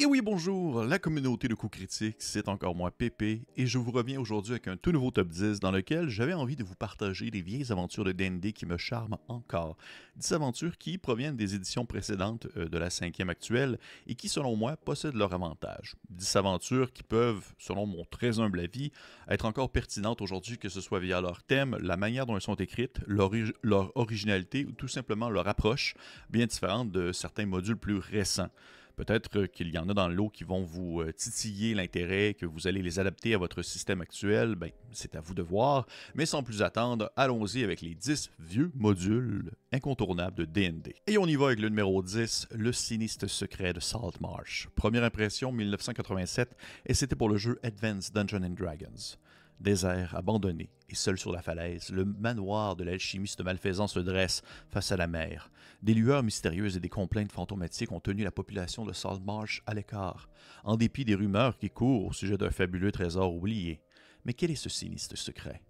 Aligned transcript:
Et 0.00 0.06
oui, 0.06 0.20
bonjour, 0.22 0.84
la 0.84 1.00
communauté 1.00 1.48
de 1.48 1.54
coups 1.54 1.76
critiques, 1.76 2.18
c'est 2.20 2.48
encore 2.48 2.76
moi 2.76 2.92
Pépé, 2.92 3.42
et 3.56 3.66
je 3.66 3.78
vous 3.78 3.90
reviens 3.90 4.20
aujourd'hui 4.20 4.52
avec 4.52 4.68
un 4.68 4.76
tout 4.76 4.92
nouveau 4.92 5.10
top 5.10 5.26
10 5.26 5.58
dans 5.58 5.72
lequel 5.72 6.08
j'avais 6.08 6.34
envie 6.34 6.54
de 6.54 6.62
vous 6.62 6.76
partager 6.76 7.30
les 7.30 7.42
vieilles 7.42 7.72
aventures 7.72 8.04
de 8.04 8.12
D&D 8.12 8.52
qui 8.52 8.64
me 8.64 8.76
charment 8.76 9.18
encore. 9.26 9.76
10 10.14 10.34
aventures 10.34 10.78
qui 10.78 10.98
proviennent 10.98 11.34
des 11.34 11.56
éditions 11.56 11.84
précédentes 11.84 12.46
euh, 12.56 12.68
de 12.68 12.78
la 12.78 12.90
cinquième 12.90 13.28
actuelle 13.28 13.80
et 14.06 14.14
qui, 14.14 14.28
selon 14.28 14.54
moi, 14.54 14.76
possèdent 14.76 15.16
leur 15.16 15.32
avantage. 15.34 15.96
10 16.10 16.36
aventures 16.36 16.92
qui 16.92 17.02
peuvent, 17.02 17.52
selon 17.58 17.84
mon 17.84 18.04
très 18.04 18.38
humble 18.38 18.60
avis, 18.60 18.92
être 19.28 19.46
encore 19.46 19.72
pertinentes 19.72 20.22
aujourd'hui, 20.22 20.58
que 20.58 20.68
ce 20.68 20.80
soit 20.80 21.00
via 21.00 21.20
leur 21.20 21.42
thème, 21.42 21.76
la 21.80 21.96
manière 21.96 22.24
dont 22.24 22.36
elles 22.36 22.42
sont 22.42 22.54
écrites, 22.54 23.00
leur, 23.08 23.32
leur 23.64 23.90
originalité 23.96 24.64
ou 24.64 24.70
tout 24.70 24.86
simplement 24.86 25.28
leur 25.28 25.48
approche, 25.48 25.94
bien 26.30 26.46
différente 26.46 26.92
de 26.92 27.10
certains 27.10 27.46
modules 27.46 27.76
plus 27.76 27.98
récents. 27.98 28.50
Peut-être 28.98 29.46
qu'il 29.46 29.68
y 29.68 29.78
en 29.78 29.88
a 29.88 29.94
dans 29.94 30.08
l'eau 30.08 30.28
qui 30.28 30.42
vont 30.42 30.64
vous 30.64 31.02
euh, 31.02 31.12
titiller 31.12 31.72
l'intérêt, 31.72 32.34
que 32.34 32.46
vous 32.46 32.66
allez 32.66 32.82
les 32.82 32.98
adapter 32.98 33.32
à 33.32 33.38
votre 33.38 33.62
système 33.62 34.00
actuel. 34.00 34.56
Ben, 34.56 34.72
c'est 34.90 35.14
à 35.14 35.20
vous 35.20 35.34
de 35.34 35.42
voir. 35.42 35.86
Mais 36.16 36.26
sans 36.26 36.42
plus 36.42 36.62
attendre, 36.62 37.08
allons-y 37.14 37.62
avec 37.62 37.80
les 37.80 37.94
10 37.94 38.28
vieux 38.40 38.72
modules 38.74 39.52
incontournables 39.70 40.34
de 40.34 40.44
DND. 40.46 40.94
Et 41.06 41.16
on 41.16 41.26
y 41.26 41.36
va 41.36 41.46
avec 41.46 41.60
le 41.60 41.68
numéro 41.68 42.02
10, 42.02 42.48
le 42.50 42.72
sinistre 42.72 43.28
secret 43.28 43.72
de 43.72 43.78
Salt 43.78 44.20
Marsh. 44.20 44.68
Première 44.74 45.04
impression 45.04 45.52
1987, 45.52 46.56
et 46.86 46.92
c'était 46.92 47.14
pour 47.14 47.28
le 47.28 47.36
jeu 47.36 47.60
Advanced 47.62 48.12
Dungeons 48.12 48.50
Dragons. 48.50 49.16
Désert, 49.60 50.14
abandonné 50.14 50.70
et 50.88 50.94
seul 50.94 51.18
sur 51.18 51.32
la 51.32 51.42
falaise, 51.42 51.90
le 51.90 52.04
manoir 52.04 52.76
de 52.76 52.84
l'alchimiste 52.84 53.42
malfaisant 53.42 53.88
se 53.88 53.98
dresse 53.98 54.42
face 54.70 54.92
à 54.92 54.96
la 54.96 55.06
mer. 55.06 55.50
Des 55.82 55.94
lueurs 55.94 56.22
mystérieuses 56.22 56.76
et 56.76 56.80
des 56.80 56.88
complaintes 56.88 57.32
fantomatiques 57.32 57.92
ont 57.92 58.00
tenu 58.00 58.22
la 58.22 58.30
population 58.30 58.84
de 58.84 58.92
Saltmarsh 58.92 59.62
à 59.66 59.74
l'écart, 59.74 60.28
en 60.64 60.76
dépit 60.76 61.04
des 61.04 61.14
rumeurs 61.14 61.58
qui 61.58 61.70
courent 61.70 62.06
au 62.06 62.12
sujet 62.12 62.38
d'un 62.38 62.50
fabuleux 62.50 62.92
trésor 62.92 63.34
oublié. 63.34 63.82
Mais 64.24 64.32
quel 64.32 64.50
est 64.50 64.56
ce 64.56 64.68
sinistre 64.68 65.18
secret? 65.18 65.60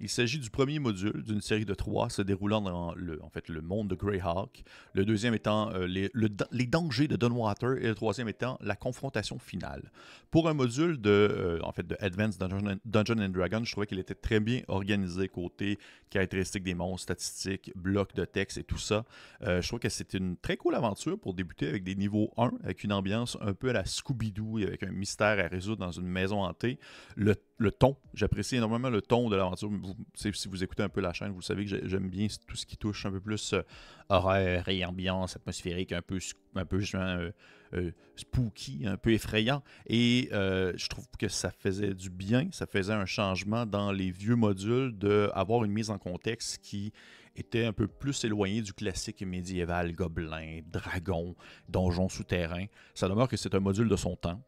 Il 0.00 0.08
s'agit 0.08 0.38
du 0.38 0.50
premier 0.50 0.78
module 0.78 1.22
d'une 1.22 1.40
série 1.40 1.64
de 1.64 1.74
trois 1.74 2.10
se 2.10 2.22
déroulant 2.22 2.60
dans 2.60 2.94
le, 2.94 3.20
monde 3.62 3.88
de 3.88 3.94
Greyhawk, 3.94 4.64
le 4.92 5.04
deuxième 5.04 5.34
étant 5.34 5.72
euh, 5.72 5.86
les, 5.86 6.66
dangers 6.66 7.08
de 7.08 7.16
Dunwater 7.16 7.78
et 7.78 7.88
le 7.88 7.94
troisième 7.94 8.28
étant 8.28 8.58
la 8.60 8.76
confrontation 8.76 9.38
finale. 9.38 9.90
Pour 10.30 10.48
un 10.48 10.54
module 10.54 11.00
de, 11.00 11.10
euh, 11.10 11.96
Advanced 12.00 12.40
Dungeon, 12.84 13.64
je 13.64 13.70
trouvais 13.70 13.86
qu'il 13.86 13.98
était 13.98 14.14
très 14.14 14.40
bien 14.40 14.62
organisé 14.68 15.28
côté 15.28 15.78
caractéristiques 16.10 16.62
des 16.62 16.74
monstres, 16.74 17.02
statistiques, 17.04 17.72
blocs 17.74 18.14
de 18.14 18.24
texte 18.24 18.58
et 18.58 18.64
tout 18.64 18.78
ça. 18.78 19.04
Euh, 19.42 19.60
je 19.60 19.68
trouve 19.68 19.80
que 19.80 19.88
c'est 19.88 20.14
une 20.14 20.36
très 20.36 20.56
cool 20.56 20.74
aventure 20.74 21.18
pour 21.18 21.34
débuter 21.34 21.68
avec 21.68 21.84
des 21.84 21.94
niveaux 21.94 22.32
1, 22.36 22.52
avec 22.62 22.84
une 22.84 22.92
ambiance 22.92 23.36
un 23.40 23.52
peu 23.52 23.70
à 23.70 23.72
la 23.72 23.84
Scooby-Doo 23.84 24.58
et 24.58 24.66
avec 24.66 24.82
un 24.82 24.90
mystère 24.90 25.44
à 25.44 25.48
résoudre 25.48 25.78
dans 25.78 25.92
une 25.92 26.06
maison 26.06 26.42
hantée. 26.42 26.78
Le 27.16 27.70
ton, 27.70 27.96
j'apprécie 28.14 28.56
énormément 28.56 28.90
le 28.90 29.00
ton 29.00 29.28
de 29.30 29.36
l'aventure 29.36 29.70
si 30.14 30.48
vous 30.48 30.62
écoutez 30.62 30.82
un 30.82 30.88
peu 30.88 31.00
la 31.00 31.12
chaîne, 31.12 31.32
vous 31.32 31.42
savez 31.42 31.64
que 31.64 31.88
j'aime 31.88 32.08
bien 32.08 32.26
tout 32.46 32.56
ce 32.56 32.66
qui 32.66 32.76
touche 32.76 33.06
un 33.06 33.10
peu 33.10 33.20
plus 33.20 33.52
euh, 33.52 33.62
horreur 34.08 34.68
et 34.68 34.84
ambiance 34.84 35.36
atmosphérique, 35.36 35.92
un 35.92 36.02
peu, 36.02 36.18
un 36.54 36.64
peu 36.64 36.80
euh, 36.94 37.30
euh, 37.74 37.90
spooky, 38.16 38.86
un 38.86 38.96
peu 38.96 39.12
effrayant. 39.12 39.62
Et 39.86 40.28
je 40.30 40.88
trouve 40.88 41.06
que 41.18 41.28
ça 41.28 41.50
faisait 41.50 41.94
du 41.94 42.10
bien, 42.10 42.48
ça 42.52 42.66
faisait 42.66 42.92
un 42.92 43.06
changement 43.06 43.66
dans 43.66 43.92
les 43.92 44.10
vieux 44.10 44.36
modules 44.36 44.96
d'avoir 44.96 45.64
une 45.64 45.72
mise 45.72 45.90
en 45.90 45.98
contexte 45.98 46.58
qui 46.58 46.92
était 47.36 47.64
un 47.64 47.72
peu 47.72 47.88
plus 47.88 48.24
éloignée 48.24 48.62
du 48.62 48.72
classique 48.72 49.22
médiéval, 49.22 49.92
gobelin, 49.92 50.60
dragon, 50.66 51.34
donjon 51.68 52.08
souterrain. 52.08 52.66
Ça 52.94 53.08
demeure 53.08 53.28
que 53.28 53.36
c'est 53.36 53.54
un 53.54 53.60
module 53.60 53.88
de 53.88 53.96
son 53.96 54.14
temps. 54.16 54.40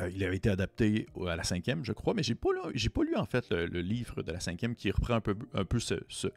Euh, 0.00 0.10
il 0.14 0.24
avait 0.24 0.36
été 0.36 0.48
adapté 0.48 1.06
à 1.28 1.36
la 1.36 1.44
cinquième, 1.44 1.84
je 1.84 1.92
crois, 1.92 2.14
mais 2.14 2.22
j'ai 2.22 2.34
pas, 2.34 2.50
pas 2.94 3.02
lu 3.02 3.16
en 3.16 3.26
fait 3.26 3.50
le, 3.50 3.80
livre 3.80 4.22
de 4.22 4.32
la 4.32 4.40
cinquième 4.40 4.74
qui 4.74 4.90
reprend 4.90 5.14
un 5.14 5.20
peu, 5.64 5.78
ce 5.78 6.28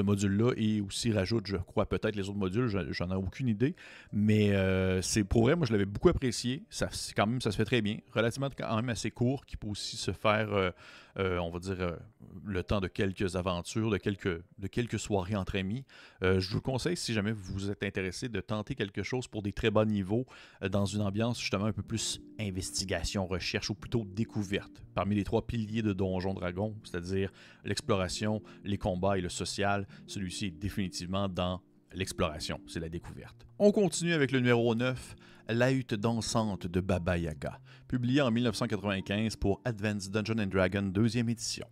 module-là 0.00 0.52
et 0.56 0.80
aussi 0.80 1.12
rajoute, 1.12 1.46
je 1.46 1.56
crois, 1.56 1.86
peut-être 1.86 2.16
les 2.16 2.28
autres 2.28 2.38
modules, 2.38 2.68
j'en 2.90 3.10
ai 3.10 3.14
aucune 3.14 3.48
idée. 3.48 3.74
Mais 4.12 4.52
euh, 4.52 5.02
c'est 5.02 5.24
pour 5.24 5.42
vrai, 5.42 5.56
moi 5.56 5.66
je 5.66 5.72
l'avais 5.72 5.84
beaucoup 5.84 6.08
apprécié. 6.08 6.62
Ça, 6.70 6.88
quand 7.16 7.26
même, 7.26 7.40
ça 7.40 7.50
se 7.50 7.56
fait 7.56 7.64
très 7.64 7.82
bien. 7.82 7.98
Relativement 8.12 8.48
quand 8.56 8.76
même 8.76 8.88
assez 8.88 9.10
court, 9.10 9.44
qui 9.46 9.56
peut 9.56 9.68
aussi 9.68 9.96
se 9.96 10.12
faire, 10.12 10.52
euh, 10.52 10.70
euh, 11.18 11.38
on 11.38 11.50
va 11.50 11.58
dire, 11.58 11.96
le 12.44 12.62
temps 12.62 12.80
de 12.80 12.88
quelques 12.88 13.36
aventures, 13.36 13.90
de 13.90 13.98
quelques, 13.98 14.42
de 14.58 14.66
quelques 14.66 14.98
soirées 14.98 15.36
entre 15.36 15.56
amis. 15.56 15.84
je 16.22 16.52
vous 16.52 16.60
conseille, 16.60 16.96
si 16.96 17.12
jamais 17.12 17.32
vous 17.32 17.70
êtes 17.70 17.82
intéressé, 17.82 18.28
de 18.28 18.40
tenter 18.40 18.74
quelque 18.74 19.02
chose 19.02 19.28
pour 19.28 19.42
des 19.42 19.52
très 19.52 19.70
bas 19.70 19.84
niveaux, 19.84 20.26
dans 20.70 20.86
une 20.86 21.02
ambiance 21.02 21.40
justement 21.40 21.66
un 21.66 21.72
peu 21.72 21.82
plus 21.82 22.20
investigation, 22.40 23.26
recherche 23.26 23.70
ou 23.70 23.74
plutôt 23.74 24.04
découverte. 24.04 24.82
Parmi 24.94 25.14
les 25.14 25.24
trois 25.24 25.46
piliers 25.46 25.82
de 25.82 25.92
Donjon 25.92 26.34
Dragon, 26.34 26.74
c'est-à-dire 26.84 27.30
l'exploration, 27.64 28.42
les 28.64 28.78
combats 28.78 29.18
et 29.18 29.20
le 29.20 29.28
social, 29.28 29.71
celui-ci 30.06 30.46
est 30.46 30.50
définitivement 30.50 31.28
dans 31.28 31.60
l'exploration, 31.94 32.60
c'est 32.66 32.80
la 32.80 32.88
découverte. 32.88 33.46
On 33.58 33.70
continue 33.70 34.14
avec 34.14 34.32
le 34.32 34.40
numéro 34.40 34.74
9, 34.74 35.16
La 35.48 35.72
hutte 35.72 35.94
dansante 35.94 36.66
de 36.66 36.80
Baba 36.80 37.18
Yaga, 37.18 37.58
publié 37.88 38.20
en 38.20 38.30
1995 38.30 39.36
pour 39.36 39.60
Advanced 39.64 40.10
Dungeon 40.10 40.46
Dragon 40.46 40.82
2e 40.82 41.28
édition. 41.30 41.66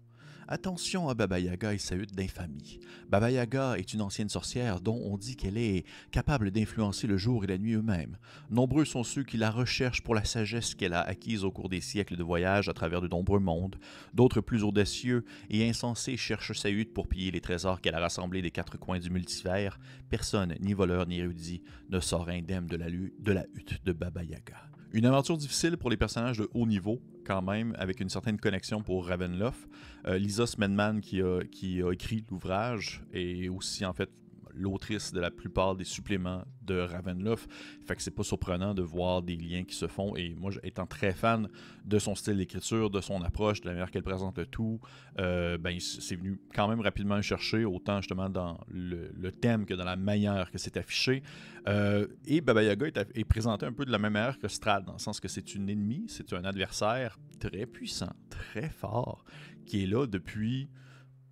Attention 0.53 1.09
à 1.09 1.15
Baba 1.15 1.39
Yaga 1.39 1.75
et 1.75 1.79
sa 1.79 1.95
hutte 1.95 2.13
d'infamie. 2.13 2.81
Baba 3.09 3.31
Yaga 3.31 3.77
est 3.79 3.95
une 3.95 4.03
ancienne 4.03 4.29
sorcière 4.29 4.81
dont 4.81 5.01
on 5.05 5.17
dit 5.17 5.37
qu'elle 5.37 5.57
est 5.57 5.85
capable 6.11 6.51
d'influencer 6.51 7.07
le 7.07 7.17
jour 7.17 7.45
et 7.45 7.47
la 7.47 7.57
nuit 7.57 7.75
eux-mêmes. 7.75 8.17
Nombreux 8.51 8.85
sont 8.85 9.05
ceux 9.05 9.23
qui 9.23 9.37
la 9.37 9.53
recherchent 9.53 10.03
pour 10.03 10.17
la 10.17 10.25
sagesse 10.25 10.75
qu'elle 10.75 10.95
a 10.95 11.03
acquise 11.03 11.45
au 11.45 11.53
cours 11.53 11.69
des 11.69 11.81
siècles 11.81 12.17
de 12.17 12.25
voyage 12.25 12.69
à 12.69 12.75
travers 12.75 13.01
de 13.01 13.07
nombreux 13.07 13.39
mondes. 13.39 13.77
D'autres 14.13 14.41
plus 14.41 14.65
audacieux 14.65 15.25
et 15.51 15.69
insensés 15.69 16.17
cherchent 16.17 16.59
sa 16.59 16.69
hutte 16.69 16.95
pour 16.95 17.07
piller 17.07 17.31
les 17.31 17.41
trésors 17.41 17.81
qu'elle 17.81 17.95
a 17.95 18.01
rassemblés 18.01 18.43
des 18.43 18.51
quatre 18.51 18.77
coins 18.77 18.99
du 18.99 19.11
multivers. 19.11 19.79
Personne, 20.09 20.57
ni 20.59 20.73
voleur 20.73 21.07
ni 21.07 21.21
érudit, 21.21 21.63
ne 21.91 22.01
sort 22.01 22.29
indemne 22.29 22.67
de 22.67 22.77
la, 22.77 22.91
de 22.91 23.33
la 23.33 23.47
hutte 23.55 23.85
de 23.85 23.93
Baba 23.93 24.25
Yaga. 24.25 24.70
Une 24.93 25.07
aventure 25.07 25.39
difficile 25.39 25.77
pour 25.77 25.89
les 25.89 25.97
personnages 25.97 26.39
de 26.39 26.49
haut 26.53 26.67
niveau, 26.67 27.01
quand 27.25 27.43
même, 27.43 27.77
avec 27.79 28.01
une 28.01 28.09
certaine 28.09 28.39
connexion 28.39 28.83
pour 28.83 29.07
Ravenloft. 29.07 29.69
Euh, 30.07 30.19
Lisa 30.19 30.49
Smedman, 30.49 31.01
qui 31.01 31.23
a, 31.23 31.45
qui 31.45 31.81
a 31.81 31.93
écrit 31.93 32.25
l'ouvrage, 32.29 33.01
et 33.13 33.49
aussi, 33.49 33.85
en 33.87 33.93
fait, 33.93 34.11
l'autrice 34.55 35.13
de 35.13 35.21
la 35.21 35.31
plupart 35.31 35.77
des 35.77 35.85
suppléments 35.85 36.45
de 36.63 36.79
Ravenloft. 36.79 37.51
Fait 37.87 37.97
que 37.97 38.03
c'est 38.03 38.11
pas 38.11 38.23
surprenant 38.23 38.75
de 38.75 38.83
voir 38.83 39.23
des 39.23 39.37
liens 39.37 39.65
qui 39.65 39.75
se 39.75 39.87
font. 39.87 40.17
Et 40.17 40.35
moi, 40.35 40.53
étant 40.63 40.87
très 40.87 41.13
fan 41.13 41.49
de 41.85 41.99
son 41.99 42.15
style 42.15 42.37
d'écriture, 42.37 42.91
de 42.91 43.01
son 43.01 43.23
approche, 43.23 43.61
de 43.61 43.67
la 43.67 43.73
manière 43.73 43.91
qu'elle 43.91 44.03
présente 44.03 44.39
tout, 44.51 44.81
euh, 45.19 45.59
ben, 45.59 45.79
c'est 45.81 46.17
venu 46.17 46.41
quand 46.55 46.69
même 46.69 46.81
rapidement 46.81 47.21
chercher, 47.23 47.65
autant 47.65 48.01
justement 48.01 48.29
dans 48.29 48.59
le, 48.69 49.31
thème 49.31 49.65
que 49.65 49.75
dans 49.75 49.85
la 49.85 49.97
manière 49.97 50.51
que 50.51 50.59
c'est 50.59 50.77
affiché. 50.77 51.23
Euh, 51.69 52.07
et 52.27 52.41
Baba 52.41 52.63
Yaga 52.63 52.87
est, 52.87 52.99
est, 53.15 53.25
présenté 53.25 53.67
un 53.67 53.73
peu 53.73 53.85
de 53.85 53.93
la 53.93 53.99
même 53.99 54.13
manière 54.13 54.39
que 54.39 54.49
Strad, 54.49 54.85
dans 54.85 54.95
le 54.95 54.99
sens 54.99 55.21
que 55.21 55.29
c'est 55.29 55.55
une 55.55 55.69
ennemie, 55.69 56.07
c'est 56.09 56.33
un 56.33 56.45
adversaire 56.45 57.19
très 57.39 57.67
puissant, 57.67 58.13
très 58.29 58.69
fort, 58.69 59.25
qui 59.67 59.85
est 59.85 59.87
là 59.87 60.07
depuis 60.07 60.69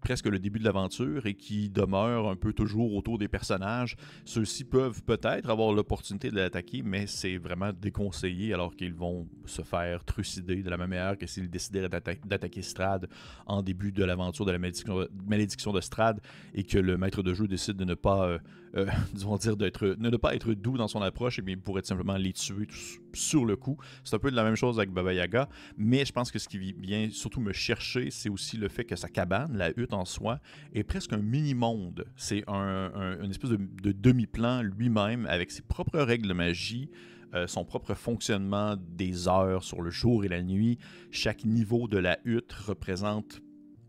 presque 0.09 0.25
le 0.25 0.39
début 0.39 0.59
de 0.59 0.65
l'aventure 0.65 1.27
et 1.27 1.35
qui 1.35 1.69
demeure 1.69 2.31
un 2.31 2.37
peu 2.37 2.55
toujours 2.55 2.95
autour 2.95 3.19
des 3.19 3.29
personnages. 3.29 3.95
Ceux-ci 4.25 4.65
peuvent 4.65 5.03
peut-être 5.03 5.51
avoir 5.51 5.71
l'opportunité 5.75 6.31
de 6.31 6.37
l'attaquer, 6.37 6.81
mais 6.83 7.07
c'est 7.07 7.37
vraiment 7.37 7.73
déconseillé 7.79 8.55
alors 8.55 8.75
qu'ils 8.75 8.95
vont 8.95 9.29
se 9.45 9.61
faire 9.61 10.07
trucider 10.07 10.63
de 10.63 10.71
la 10.71 10.79
même 10.79 10.89
manière 10.89 11.19
que 11.19 11.27
s'ils 11.27 11.51
décideraient 11.51 11.91
d'attaquer 11.91 12.63
Strad 12.63 13.07
en 13.45 13.63
début 13.63 13.93
de 13.93 14.03
l'aventure 14.03 14.47
de 14.47 14.53
la 14.53 14.59
malédiction 14.59 15.73
de 15.75 15.81
Strad 15.83 16.23
et 16.55 16.65
que 16.65 16.79
le 16.79 16.97
maître 16.97 17.23
de 17.23 17.35
jeu 17.35 17.47
décide 17.47 17.77
de 17.77 17.85
ne 17.85 17.93
pas, 17.93 18.29
euh, 18.29 18.39
euh, 18.77 18.87
disons 19.13 19.37
dire, 19.37 19.57
ne 19.57 20.17
pas 20.17 20.35
être 20.35 20.53
doux 20.55 20.77
dans 20.77 20.89
son 20.89 21.03
approche, 21.03 21.39
et 21.39 21.43
bien 21.43 21.57
il 21.57 21.61
pourrait 21.61 21.83
simplement 21.85 22.17
les 22.17 22.33
tuer 22.33 22.67
sur 23.13 23.45
le 23.45 23.57
coup. 23.57 23.79
C'est 24.05 24.17
un 24.17 24.19
peu 24.19 24.31
de 24.31 24.37
la 24.37 24.45
même 24.45 24.57
chose 24.57 24.79
avec 24.79 24.91
Baba 24.91 25.13
Yaga, 25.13 25.49
mais 25.77 26.05
je 26.05 26.13
pense 26.13 26.31
que 26.31 26.39
ce 26.39 26.49
qui 26.49 26.59
vient 26.59 27.09
surtout 27.11 27.41
me 27.41 27.53
chercher, 27.53 28.11
c'est 28.11 28.29
aussi 28.29 28.57
le 28.57 28.69
fait 28.69 28.85
que 28.85 28.97
sa 28.97 29.09
cabane, 29.09 29.57
la 29.57 29.71
hutte 29.79 29.93
en 29.93 30.05
soi, 30.05 30.41
est 30.75 30.85
presque 30.85 31.13
un 31.13 31.19
mini-monde. 31.19 32.07
C'est 32.17 32.45
un, 32.49 33.19
une 33.23 33.31
espèce 33.31 33.51
de, 33.51 33.93
demi-plan 33.93 34.63
lui-même 34.63 35.27
avec 35.27 35.51
ses 35.51 35.63
propres 35.63 36.01
règles 36.01 36.29
de 36.29 36.35
magie. 36.35 36.91
Euh, 37.35 37.47
son 37.47 37.63
propre 37.67 37.93
fonctionnement 37.93 38.77
des 38.79 39.29
heures 39.29 39.63
sur 39.63 39.83
le 39.83 39.91
jour 39.91 40.25
et 40.25 40.29
la 40.29 40.43
nuit. 40.43 40.79
Chaque 41.11 41.45
niveau 41.45 41.87
de 41.87 41.99
la 41.99 42.19
hutte 42.25 42.53
représente 42.53 43.43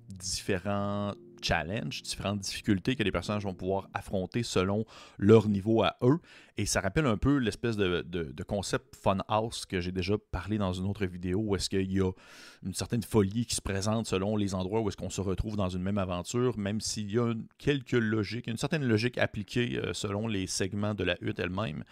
différents 0.10 1.14
challenges, 1.42 2.02
différentes 2.02 2.40
difficultés 2.40 2.96
que 2.96 3.04
les 3.04 3.12
personnages 3.12 3.44
vont 3.44 3.54
pouvoir 3.54 3.90
affronter 3.94 4.44
selon 4.44 4.86
leur 5.18 5.48
niveau 5.48 5.84
à 5.84 5.96
eux. 6.02 6.20
Et 6.58 6.66
ça 6.66 6.82
rappelle 6.82 7.06
un 7.06 7.18
peu 7.18 7.38
l'espèce 7.38 7.78
de, 7.78 8.02
de, 8.02 8.44
concept 8.44 8.96
fun 8.96 9.20
house 9.28 9.66
que 9.66 9.80
j'ai 9.80 9.92
déjà 9.92 10.16
parlé 10.32 10.58
dans 10.58 10.74
une 10.74 10.86
autre 10.86 11.06
vidéo 11.06 11.40
où 11.40 11.56
est-ce 11.56 11.70
qu'il 11.70 11.92
y 11.92 12.02
a 12.02 12.12
une 12.64 12.74
certaine 12.74 13.04
folie 13.04 13.46
qui 13.46 13.56
se 13.56 13.62
présente 13.62 14.08
selon 14.08 14.36
les 14.36 14.54
endroits 14.56 14.82
où 14.82 14.90
est-ce 14.90 14.98
qu'on 14.98 15.10
se 15.10 15.22
retrouve 15.22 15.56
dans 15.56 15.70
une 15.70 15.82
même 15.82 15.98
aventure, 15.98 16.58
même 16.58 16.82
s'il 16.82 17.12
y 17.12 17.18
a 17.18 17.34
quelques 17.58 17.94
logiques, 17.94 18.48
une 18.48 18.58
certaine 18.58 18.84
logique 18.84 19.18
appliquée 19.18 19.78
euh, 19.78 19.94
selon 19.94 20.28
les 20.28 20.48
segments 20.48 20.94
de 20.94 21.04
la 21.04 21.16
hutte 21.22 21.40
elle-même. 21.40 21.84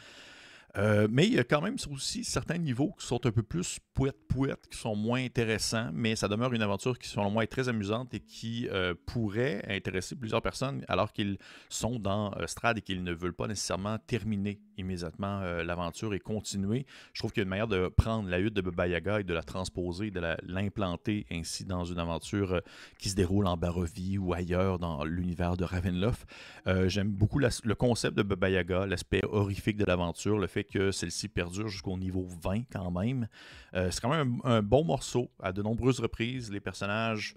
Euh, 0.77 1.07
mais 1.09 1.25
il 1.25 1.33
y 1.33 1.39
a 1.39 1.43
quand 1.43 1.61
même 1.61 1.77
aussi 1.91 2.23
certains 2.23 2.57
niveaux 2.57 2.93
qui 2.99 3.05
sont 3.05 3.25
un 3.25 3.31
peu 3.31 3.41
plus 3.41 3.79
poète-poète, 3.93 4.67
qui 4.69 4.77
sont 4.77 4.95
moins 4.95 5.23
intéressants, 5.23 5.89
mais 5.93 6.15
ça 6.15 6.27
demeure 6.27 6.53
une 6.53 6.61
aventure 6.61 6.99
qui, 6.99 7.09
selon 7.09 7.31
moi, 7.31 7.43
est 7.43 7.47
très 7.47 7.67
amusante 7.67 8.13
et 8.13 8.19
qui 8.19 8.67
euh, 8.69 8.93
pourrait 9.05 9.63
intéresser 9.67 10.15
plusieurs 10.15 10.41
personnes 10.41 10.83
alors 10.87 11.13
qu'ils 11.13 11.37
sont 11.69 11.97
dans 11.97 12.31
euh, 12.37 12.45
Strad 12.45 12.77
et 12.77 12.81
qu'ils 12.81 13.03
ne 13.03 13.13
veulent 13.13 13.33
pas 13.33 13.47
nécessairement 13.47 13.97
terminer 13.97 14.59
immédiatement 14.77 15.39
l'aventure 15.63 16.13
et 16.13 16.19
continuer. 16.19 16.85
Je 17.13 17.19
trouve 17.19 17.31
qu'il 17.31 17.41
y 17.41 17.41
a 17.41 17.45
une 17.45 17.49
manière 17.49 17.67
de 17.67 17.87
prendre 17.87 18.29
la 18.29 18.39
hutte 18.39 18.53
de 18.53 18.61
Baba 18.61 18.87
Yaga 18.87 19.21
et 19.21 19.23
de 19.23 19.33
la 19.33 19.41
transposer, 19.41 20.11
de 20.11 20.21
l'implanter 20.43 21.25
ainsi 21.31 21.65
dans 21.65 21.83
une 21.83 21.97
aventure 21.97 22.61
qui 22.99 23.09
se 23.09 23.15
déroule 23.15 23.47
en 23.47 23.57
Barovie 23.57 24.19
ou 24.19 24.33
ailleurs 24.33 24.77
dans 24.77 25.03
l'univers 25.03 25.57
de 25.57 25.63
Ravenloft. 25.63 26.27
J'aime 26.85 27.09
beaucoup 27.09 27.39
le 27.39 27.73
concept 27.73 28.15
de 28.15 28.21
Baba 28.21 28.51
Yaga, 28.51 28.85
l'aspect 28.85 29.21
horrifique 29.25 29.77
de 29.77 29.85
l'aventure, 29.85 30.37
le 30.37 30.45
fait 30.45 30.56
que 30.63 30.91
celle-ci 30.91 31.27
perdure 31.27 31.67
jusqu'au 31.67 31.97
niveau 31.97 32.27
20 32.41 32.63
quand 32.71 32.91
même. 32.91 33.27
Euh, 33.73 33.91
c'est 33.91 34.01
quand 34.01 34.09
même 34.09 34.39
un, 34.43 34.61
bon 34.61 34.83
morceau 34.83 35.29
à 35.41 35.51
de 35.51 35.61
nombreuses 35.61 35.99
reprises. 35.99 36.51
Les 36.51 36.59
personnages 36.59 37.35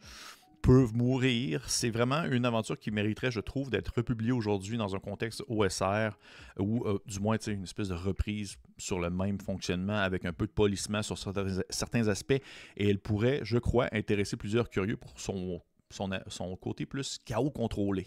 peuvent 0.63 0.95
mourir. 0.95 1.69
C'est 1.69 1.91
vraiment 1.91 2.25
une 2.25 2.45
aventure 2.45 2.79
qui 2.79 2.91
mériterait, 2.91 3.31
je 3.31 3.41
trouve, 3.41 3.71
d'être 3.71 3.93
republiée 3.97 4.33
aujourd'hui 4.33 4.77
dans 4.77 4.95
un 4.95 4.99
contexte 4.99 5.43
OSR 5.49 6.19
ou 6.59 6.87
euh, 6.87 6.99
du 7.07 7.19
moins 7.21 7.39
une 7.39 7.63
espèce 7.63 7.89
de 7.89 7.95
reprise 7.95 8.57
sur 8.77 9.01
le 9.01 9.11
même 9.11 9.41
fonctionnement 9.41 9.99
avec 9.99 10.25
un 10.25 10.33
peu 10.33 10.47
de 10.47 10.53
polissement 10.53 11.03
sur 11.03 11.19
certains, 11.19 11.63
certains 11.71 12.09
aspects. 12.09 12.41
Et 12.77 12.89
elle 12.89 12.99
pourrait, 12.99 13.41
je 13.43 13.59
crois, 13.59 13.89
intéresser 13.93 14.37
plusieurs 14.37 14.69
curieux 14.69 14.97
pour 14.97 15.19
son, 15.19 15.63
son, 15.91 16.11
son 16.29 16.57
côté 16.57 16.87
plus 16.87 17.19
chaos 17.25 17.51
contrôlé 17.51 18.07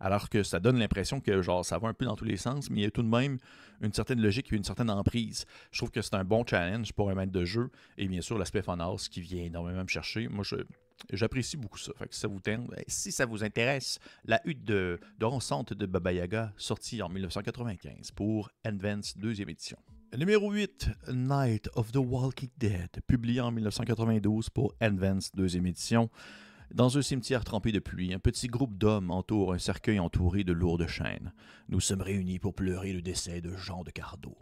alors 0.00 0.28
que 0.28 0.42
ça 0.42 0.60
donne 0.60 0.78
l'impression 0.78 1.20
que 1.20 1.42
genre 1.42 1.64
ça 1.64 1.78
va 1.78 1.88
un 1.88 1.94
peu 1.94 2.04
dans 2.04 2.16
tous 2.16 2.24
les 2.24 2.36
sens, 2.36 2.70
mais 2.70 2.80
il 2.80 2.82
y 2.82 2.86
a 2.86 2.90
tout 2.90 3.02
de 3.02 3.08
même 3.08 3.38
une 3.80 3.92
certaine 3.92 4.20
logique 4.20 4.52
et 4.52 4.56
une 4.56 4.64
certaine 4.64 4.90
emprise. 4.90 5.44
Je 5.70 5.78
trouve 5.78 5.90
que 5.90 6.02
c'est 6.02 6.14
un 6.14 6.24
bon 6.24 6.44
challenge 6.46 6.92
pour 6.92 7.10
un 7.10 7.14
maître 7.14 7.32
de 7.32 7.44
jeu, 7.44 7.70
et 7.96 8.08
bien 8.08 8.20
sûr 8.20 8.38
l'aspect 8.38 8.62
fanhouse 8.62 9.08
qui 9.08 9.20
vient 9.20 9.44
énormément 9.44 9.82
me 9.82 9.88
chercher. 9.88 10.28
Moi, 10.28 10.44
J'apprécie 11.12 11.56
beaucoup 11.56 11.78
ça. 11.78 11.92
Fait 11.96 12.08
que 12.08 12.14
ça 12.14 12.28
vous 12.28 12.40
ben, 12.44 12.66
si 12.86 13.12
ça 13.12 13.24
vous 13.24 13.44
intéresse, 13.44 13.98
la 14.24 14.40
hutte 14.44 14.64
de, 14.64 14.98
de 15.18 15.74
de 15.74 15.86
Baba 15.86 16.12
Yaga, 16.12 16.52
sortie 16.56 17.00
en 17.02 17.08
1995 17.08 18.10
pour 18.12 18.50
Advance 18.64 19.16
deuxième 19.16 19.48
édition. 19.48 19.78
Numéro 20.16 20.50
8, 20.50 20.88
Night 21.12 21.68
of 21.74 21.92
the 21.92 21.98
Walking 21.98 22.50
Dead, 22.56 22.88
publié 23.06 23.40
en 23.40 23.50
1992 23.50 24.50
pour 24.50 24.74
Advance 24.80 25.30
deuxième 25.34 25.66
édition. 25.66 26.10
Dans 26.74 26.98
un 26.98 27.02
cimetière 27.02 27.44
trempé 27.44 27.72
de 27.72 27.78
pluie, 27.78 28.12
un 28.12 28.18
petit 28.18 28.46
groupe 28.46 28.76
d'hommes 28.76 29.10
entoure 29.10 29.54
un 29.54 29.58
cercueil 29.58 29.98
entouré 29.98 30.44
de 30.44 30.52
lourdes 30.52 30.86
chaînes. 30.86 31.32
Nous 31.70 31.80
sommes 31.80 32.02
réunis 32.02 32.38
pour 32.38 32.54
pleurer 32.54 32.92
le 32.92 33.00
décès 33.00 33.40
de 33.40 33.56
Jean 33.56 33.84
de 33.84 33.90
Cardo, 33.90 34.36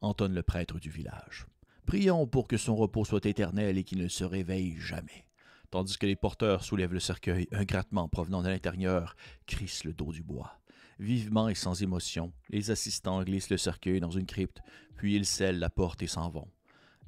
entonne 0.00 0.34
le 0.34 0.42
prêtre 0.42 0.80
du 0.80 0.90
village. 0.90 1.46
Prions 1.86 2.26
pour 2.26 2.48
que 2.48 2.56
son 2.56 2.74
repos 2.74 3.04
soit 3.04 3.24
éternel 3.24 3.78
et 3.78 3.84
qu'il 3.84 3.98
ne 3.98 4.08
se 4.08 4.24
réveille 4.24 4.78
jamais. 4.78 5.26
Tandis 5.70 5.96
que 5.96 6.06
les 6.06 6.16
porteurs 6.16 6.64
soulèvent 6.64 6.92
le 6.92 6.98
cercueil, 6.98 7.46
un 7.52 7.64
grattement 7.64 8.08
provenant 8.08 8.42
de 8.42 8.48
l'intérieur 8.48 9.14
crisse 9.46 9.84
le 9.84 9.92
dos 9.92 10.12
du 10.12 10.24
bois. 10.24 10.60
Vivement 10.98 11.48
et 11.48 11.54
sans 11.54 11.82
émotion, 11.82 12.32
les 12.48 12.72
assistants 12.72 13.22
glissent 13.22 13.50
le 13.50 13.56
cercueil 13.56 14.00
dans 14.00 14.10
une 14.10 14.26
crypte, 14.26 14.60
puis 14.96 15.14
ils 15.14 15.24
scellent 15.24 15.60
la 15.60 15.70
porte 15.70 16.02
et 16.02 16.08
s'en 16.08 16.28
vont. 16.28 16.48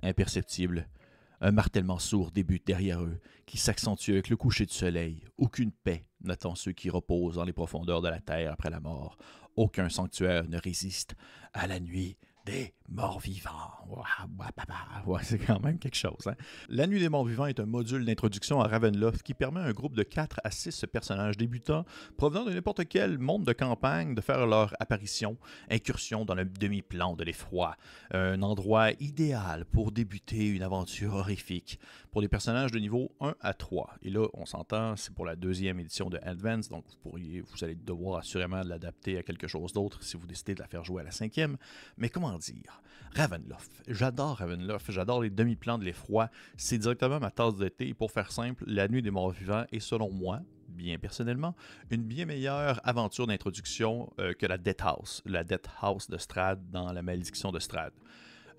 Imperceptible, 0.04 0.88
un 1.42 1.50
martèlement 1.50 1.98
sourd 1.98 2.30
débute 2.30 2.66
derrière 2.66 3.02
eux, 3.02 3.20
qui 3.46 3.58
s'accentue 3.58 4.10
avec 4.10 4.28
le 4.28 4.36
coucher 4.36 4.64
du 4.64 4.72
soleil. 4.72 5.24
Aucune 5.36 5.72
paix 5.72 6.06
n'attend 6.20 6.54
ceux 6.54 6.70
qui 6.70 6.88
reposent 6.88 7.34
dans 7.34 7.44
les 7.44 7.52
profondeurs 7.52 8.00
de 8.00 8.08
la 8.08 8.20
terre 8.20 8.52
après 8.52 8.70
la 8.70 8.78
mort. 8.78 9.18
Aucun 9.56 9.88
sanctuaire 9.88 10.48
ne 10.48 10.56
résiste 10.56 11.16
à 11.52 11.66
la 11.66 11.80
nuit 11.80 12.16
des 12.44 12.74
morts 12.88 13.20
vivants. 13.20 13.70
c'est 15.22 15.38
quand 15.38 15.60
même 15.60 15.78
quelque 15.78 15.96
chose. 15.96 16.26
Hein. 16.26 16.34
La 16.68 16.86
Nuit 16.86 17.00
des 17.00 17.08
morts 17.08 17.24
vivants 17.24 17.46
est 17.46 17.60
un 17.60 17.66
module 17.66 18.04
d'introduction 18.04 18.60
à 18.60 18.68
Ravenloft 18.68 19.22
qui 19.22 19.34
permet 19.34 19.60
à 19.60 19.64
un 19.64 19.72
groupe 19.72 19.94
de 19.94 20.02
4 20.02 20.40
à 20.44 20.50
6 20.50 20.86
personnages 20.92 21.36
débutants 21.36 21.84
provenant 22.16 22.44
de 22.44 22.52
n'importe 22.52 22.86
quel 22.88 23.18
monde 23.18 23.44
de 23.44 23.52
campagne 23.52 24.14
de 24.14 24.20
faire 24.20 24.46
leur 24.46 24.74
apparition, 24.80 25.36
incursion 25.70 26.24
dans 26.24 26.34
le 26.34 26.44
demi-plan 26.44 27.14
de 27.16 27.24
l'effroi. 27.24 27.76
Un 28.12 28.42
endroit 28.42 28.90
idéal 29.00 29.64
pour 29.64 29.92
débuter 29.92 30.46
une 30.48 30.62
aventure 30.62 31.14
horrifique 31.14 31.78
pour 32.10 32.20
des 32.20 32.28
personnages 32.28 32.72
de 32.72 32.78
niveau 32.78 33.10
1 33.20 33.34
à 33.40 33.54
3. 33.54 33.96
Et 34.02 34.10
là, 34.10 34.26
on 34.34 34.44
s'entend, 34.44 34.96
c'est 34.96 35.14
pour 35.14 35.24
la 35.24 35.34
deuxième 35.34 35.80
édition 35.80 36.10
de 36.10 36.18
Advance, 36.22 36.68
donc 36.68 36.84
vous, 36.88 37.10
pourriez, 37.10 37.40
vous 37.40 37.64
allez 37.64 37.74
devoir 37.74 38.18
assurément 38.18 38.62
l'adapter 38.62 39.18
à 39.18 39.22
quelque 39.22 39.48
chose 39.48 39.72
d'autre 39.72 40.02
si 40.02 40.16
vous 40.16 40.26
décidez 40.26 40.54
de 40.54 40.60
la 40.60 40.66
faire 40.66 40.84
jouer 40.84 41.00
à 41.00 41.04
la 41.04 41.10
cinquième. 41.10 41.56
Mais 41.96 42.10
comment 42.10 42.31
Ravenloft. 43.14 43.70
J'adore 43.88 44.38
Ravenloft, 44.38 44.90
j'adore 44.90 45.22
les 45.22 45.30
demi-plans 45.30 45.78
de 45.78 45.84
l'effroi. 45.84 46.30
C'est 46.56 46.78
directement 46.78 47.20
ma 47.20 47.30
tasse 47.30 47.56
de 47.56 47.68
thé. 47.68 47.92
pour 47.94 48.10
faire 48.10 48.32
simple, 48.32 48.64
La 48.66 48.88
Nuit 48.88 49.02
des 49.02 49.10
Morts 49.10 49.32
Vivants 49.32 49.64
est 49.70 49.80
selon 49.80 50.10
moi, 50.10 50.40
bien 50.68 50.98
personnellement, 50.98 51.54
une 51.90 52.04
bien 52.04 52.24
meilleure 52.24 52.80
aventure 52.84 53.26
d'introduction 53.26 54.10
euh, 54.18 54.32
que 54.32 54.46
la 54.46 54.56
Death 54.56 54.80
House, 54.82 55.22
la 55.26 55.44
Death 55.44 55.68
House 55.80 56.08
de 56.08 56.16
Strad 56.16 56.70
dans 56.70 56.92
La 56.92 57.02
Malédiction 57.02 57.52
de 57.52 57.58
Strad. 57.58 57.92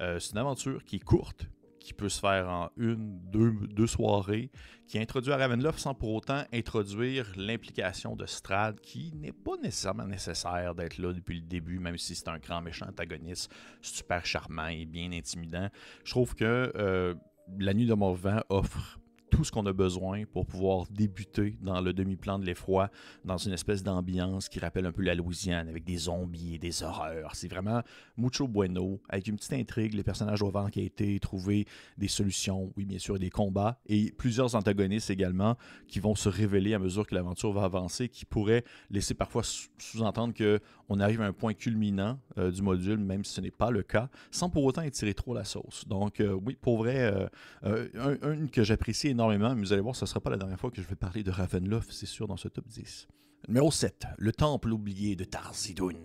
Euh, 0.02 0.20
c'est 0.20 0.34
une 0.34 0.38
aventure 0.38 0.84
qui 0.86 0.98
est 0.98 1.04
courte, 1.04 1.48
qui 1.84 1.94
peut 1.94 2.10
se 2.10 2.22
faire 2.22 2.50
en 2.50 2.70
une, 2.78 3.20
deux, 3.30 3.52
deux 3.68 3.88
soirées, 3.88 4.50
qui 4.88 4.98
introduit 4.98 5.34
à 5.34 5.38
Ravenloft 5.38 5.80
sans 5.80 5.94
pour 5.94 6.14
autant 6.14 6.44
introduire 6.54 7.32
l'implication 7.36 8.16
de 8.16 8.26
Strad, 8.26 8.80
qui 8.80 9.12
n'est 9.14 9.34
pas 9.34 9.58
nécessairement 9.62 10.08
nécessaire 10.08 10.76
d'être 10.76 10.98
là 10.98 11.12
depuis 11.12 11.36
le 11.36 11.46
début, 11.46 11.80
même 11.80 11.98
si 11.98 12.16
c'est 12.16 12.30
un 12.30 12.40
grand 12.40 12.62
méchant 12.62 12.88
antagoniste 12.88 13.54
super 13.82 14.26
charmant 14.26 14.68
et 14.68 14.86
bien 14.86 15.12
intimidant. 15.12 15.68
Je 16.06 16.12
trouve 16.12 16.36
que 16.36 16.72
euh, 16.76 17.14
La 17.60 17.74
Nuit 17.74 17.86
de 17.86 17.94
Morvan 17.94 18.40
offre 18.48 18.98
tout 19.34 19.44
ce 19.44 19.52
qu'on 19.52 19.66
a 19.66 19.74
besoin 19.74 20.26
pour 20.26 20.46
pouvoir 20.46 20.86
débuter 20.92 21.58
dans 21.60 21.82
le 21.82 21.92
demi-plan 21.92 22.38
de 22.38 22.46
l'effroi, 22.46 22.92
dans 23.26 23.38
une 23.38 23.52
espèce 23.52 23.82
d'ambiance 23.82 24.48
qui 24.48 24.60
rappelle 24.60 24.86
un 24.86 24.92
peu 24.92 25.02
la 25.02 25.16
Louisiane, 25.16 25.68
avec 25.70 25.84
des 25.84 25.98
zombies 25.98 26.56
et 26.56 26.60
des 26.60 26.84
horreurs. 26.84 27.36
C'est 27.36 27.48
vraiment 27.48 27.82
mucho 28.16 28.48
bueno, 28.48 29.02
avec 29.10 29.28
une 29.28 29.38
petite 29.38 29.54
intrigue, 29.54 29.96
les 29.96 30.04
personnages 30.04 30.38
doivent 30.38 30.58
enquêter, 30.58 31.20
trouver 31.20 31.66
des 31.98 32.08
solutions, 32.08 32.72
oui 32.78 32.86
bien 32.86 33.00
sûr, 33.00 33.18
des 33.18 33.32
combats, 33.32 33.80
et 33.88 34.12
plusieurs 34.12 34.54
antagonistes 34.54 35.10
également 35.10 35.58
qui 35.88 36.00
vont 36.00 36.14
se 36.14 36.30
révéler 36.30 36.76
à 36.76 36.80
mesure 36.80 37.08
que 37.08 37.16
l'aventure 37.16 37.54
va 37.54 37.64
avancer, 37.64 38.10
qui 38.10 38.26
pourraient 38.26 38.64
laisser 38.92 39.16
parfois 39.16 39.42
sous-entendre 39.80 40.36
qu'on 40.38 41.00
arrive 41.00 41.22
à 41.22 41.26
un 41.26 41.34
point 41.34 41.56
culminant 41.56 42.20
euh, 42.38 42.52
du 42.52 42.62
module, 42.62 43.00
même 43.00 43.26
si 43.26 43.34
ce 43.34 43.42
n'est 43.42 43.50
pas 43.50 43.72
le 43.72 43.82
cas, 43.82 44.10
sans 44.30 44.52
pour 44.52 44.64
autant 44.64 44.84
étirer 44.84 45.16
trop 45.16 45.34
la 45.34 45.44
sauce. 45.44 45.88
Donc 45.88 46.20
euh, 46.20 46.40
oui, 46.46 46.56
pour 46.62 46.78
vrai, 46.78 47.30
euh, 47.64 47.88
une 48.32 48.52
que 48.52 48.64
j'apprécie 48.64 49.08
énormément 49.08 49.23
mais 49.30 49.54
vous 49.56 49.74
allez 49.74 49.82
voir, 49.82 49.96
ce 49.96 50.06
ne 50.06 50.08
sera 50.08 50.20
pas 50.20 50.30
la 50.30 50.38
dernière 50.38 50.60
fois 50.60 50.72
que 50.72 50.82
je 50.82 50.88
vais 50.88 50.96
parler 50.96 51.24
de 51.24 51.32
Ravenloft, 51.32 51.92
c'est 51.92 52.06
sûr, 52.06 52.28
dans 52.28 52.38
ce 52.38 52.48
top 52.48 52.68
10. 52.68 53.08
Numéro 53.50 53.72
7. 53.72 54.06
Le 54.18 54.32
temple 54.32 54.72
oublié 54.72 55.18
de 55.18 55.26
Tarzidoun. 55.26 55.98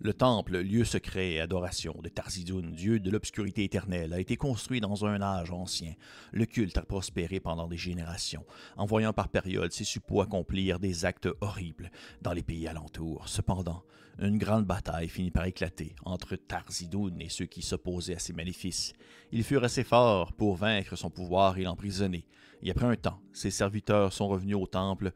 Le 0.00 0.12
temple, 0.12 0.58
lieu 0.58 0.84
secret 0.84 1.32
et 1.32 1.40
adoration 1.40 1.96
de 2.02 2.10
Tarzidoun, 2.10 2.72
dieu 2.72 3.00
de 3.00 3.10
l'obscurité 3.10 3.64
éternelle, 3.64 4.12
a 4.12 4.20
été 4.20 4.36
construit 4.36 4.80
dans 4.80 5.06
un 5.06 5.22
âge 5.22 5.50
ancien. 5.50 5.94
Le 6.30 6.44
culte 6.44 6.76
a 6.76 6.82
prospéré 6.82 7.40
pendant 7.40 7.68
des 7.68 7.78
générations, 7.78 8.44
en 8.76 8.84
voyant 8.84 9.14
par 9.14 9.28
périodes 9.28 9.72
ses 9.72 9.84
suppôts 9.84 10.20
accomplir 10.20 10.78
des 10.78 11.06
actes 11.06 11.28
horribles 11.40 11.90
dans 12.20 12.32
les 12.32 12.42
pays 12.42 12.68
alentours. 12.68 13.28
Cependant, 13.28 13.82
une 14.20 14.38
grande 14.38 14.64
bataille 14.64 15.08
finit 15.08 15.30
par 15.30 15.44
éclater 15.44 15.94
entre 16.04 16.36
Tarzidoun 16.36 17.20
et 17.20 17.28
ceux 17.28 17.46
qui 17.46 17.62
s'opposaient 17.62 18.16
à 18.16 18.18
ses 18.18 18.32
maléfices. 18.32 18.92
Ils 19.32 19.44
furent 19.44 19.64
assez 19.64 19.84
forts 19.84 20.32
pour 20.32 20.56
vaincre 20.56 20.96
son 20.96 21.10
pouvoir 21.10 21.58
et 21.58 21.62
l'emprisonner. 21.62 22.26
Et 22.62 22.70
après 22.70 22.86
un 22.86 22.96
temps, 22.96 23.20
ses 23.32 23.50
serviteurs 23.50 24.12
sont 24.12 24.28
revenus 24.28 24.56
au 24.56 24.66
temple 24.66 25.12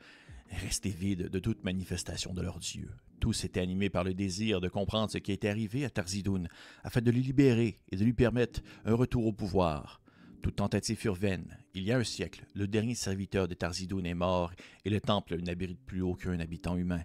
restés 0.51 0.91
vides 0.91 1.29
de 1.29 1.39
toute 1.39 1.65
manifestation 1.65 2.33
de 2.35 2.43
leur 2.43 2.59
Dieu. 2.59 2.91
Tous 3.21 3.45
étaient 3.45 3.61
animés 3.61 3.91
par 3.91 4.05
le 4.05 4.15
désir 4.15 4.61
de 4.61 4.69
comprendre 4.69 5.11
ce 5.11 5.19
qui 5.19 5.33
était 5.33 5.49
arrivé 5.49 5.85
à 5.85 5.91
Tarzidoun, 5.91 6.49
afin 6.83 7.01
de 7.01 7.11
le 7.11 7.21
libérer 7.21 7.81
et 7.91 7.97
de 7.97 8.05
lui 8.05 8.13
permettre 8.13 8.61
un 8.85 8.95
retour 8.95 9.27
au 9.27 9.33
pouvoir. 9.33 10.01
Toute 10.43 10.57
tentative 10.57 10.99
furent 10.99 11.15
vaines. 11.15 11.57
Il 11.75 11.85
y 11.85 11.93
a 11.93 11.99
un 11.99 12.05
siècle, 12.05 12.45
le 12.55 12.67
dernier 12.67 12.97
serviteur 12.97 13.47
de 13.47 13.55
Tarzidoun 13.55 14.05
est 14.05 14.15
mort 14.15 14.53
et 14.85 14.91
le 14.91 15.01
temple 15.01 15.41
n'habite 15.41 15.79
plus 15.87 16.03
aucun 16.03 16.39
habitant 16.41 16.77
humain. 16.77 17.03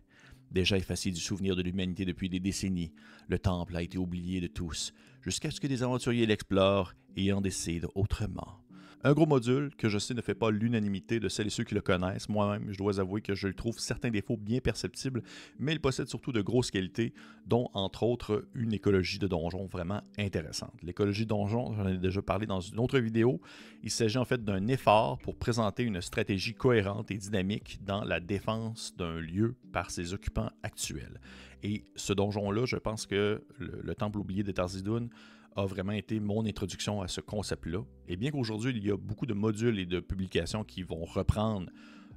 Déjà 0.52 0.78
effacé 0.78 1.12
du 1.12 1.20
souvenir 1.20 1.56
de 1.56 1.62
l'humanité 1.62 2.06
depuis 2.06 2.30
des 2.30 2.40
décennies, 2.40 2.94
le 3.28 3.40
temple 3.40 3.76
a 3.76 3.82
été 3.82 3.98
oublié 3.98 4.40
de 4.40 4.48
tous, 4.48 4.94
jusqu'à 5.22 5.52
ce 5.52 5.60
que 5.60 5.68
des 5.68 5.84
aventuriers 5.84 6.26
l'explorent 6.26 6.94
et 7.16 7.34
en 7.34 7.42
décident 7.42 7.90
autrement. 7.96 8.67
Un 9.04 9.14
gros 9.14 9.28
module 9.28 9.72
que 9.78 9.90
je 9.90 10.00
sais 10.00 10.16
ne 10.16 10.22
fait 10.22 10.34
pas 10.34 10.50
l'unanimité 10.50 11.20
de 11.20 11.30
celles 11.30 11.48
et 11.48 11.52
ceux 11.52 11.64
qui 11.64 11.76
le 11.76 11.82
connaissent. 11.82 12.30
Moi-même, 12.30 12.72
je 12.72 12.78
dois 12.78 13.00
avouer 13.00 13.22
que 13.22 13.36
je 13.36 13.48
le 13.48 13.54
trouve 13.54 13.78
certains 13.80 14.10
défauts 14.10 14.38
bien 14.38 14.60
perceptibles, 14.60 15.22
mais 15.60 15.74
il 15.74 15.80
possède 15.80 16.08
surtout 16.08 16.32
de 16.32 16.42
grosses 16.42 16.72
qualités, 16.72 17.14
dont 17.46 17.70
entre 17.74 18.02
autres 18.04 18.48
une 18.56 18.74
écologie 18.74 19.20
de 19.20 19.28
donjon 19.28 19.68
vraiment 19.68 20.02
intéressante. 20.18 20.74
L'écologie 20.82 21.26
de 21.26 21.30
donjon, 21.30 21.76
j'en 21.76 21.88
ai 21.88 21.98
déjà 21.98 22.24
parlé 22.24 22.48
dans 22.48 22.60
une 22.60 22.80
autre 22.80 22.98
vidéo. 22.98 23.40
Il 23.84 23.92
s'agit 23.92 24.18
en 24.18 24.26
fait 24.26 24.44
d'un 24.44 24.68
effort 24.68 25.20
pour 25.20 25.36
présenter 25.36 25.84
une 25.84 26.02
stratégie 26.02 26.56
cohérente 26.56 27.12
et 27.12 27.18
dynamique 27.18 27.80
dans 27.86 28.04
la 28.04 28.20
défense 28.20 28.96
d'un 28.98 29.20
lieu 29.20 29.56
par 29.72 29.92
ses 29.92 30.14
occupants 30.14 30.50
actuels. 30.64 31.20
Et 31.64 31.84
ce 31.96 32.14
donjon-là, 32.14 32.66
je 32.66 32.78
pense 32.78 33.06
que 33.06 33.44
le, 33.58 33.96
Temple 33.96 34.20
oublié 34.20 34.44
de 34.44 34.52
Tarzidoun 34.52 35.10
a 35.56 35.66
vraiment 35.66 35.94
été 35.94 36.20
mon 36.20 36.46
introduction 36.46 37.02
à 37.02 37.08
ce 37.08 37.20
concept-là. 37.20 37.80
Et 38.08 38.16
bien 38.16 38.32
qu'aujourd'hui, 38.32 38.74
il 38.76 38.86
y 38.86 38.92
a 38.92 38.98
beaucoup 38.98 39.26
de 39.26 39.34
modules 39.34 39.80
et 39.80 39.86
de 39.86 40.00
publications 40.00 40.64
qui 40.64 40.84
vont 40.84 41.04
reprendre 41.04 41.72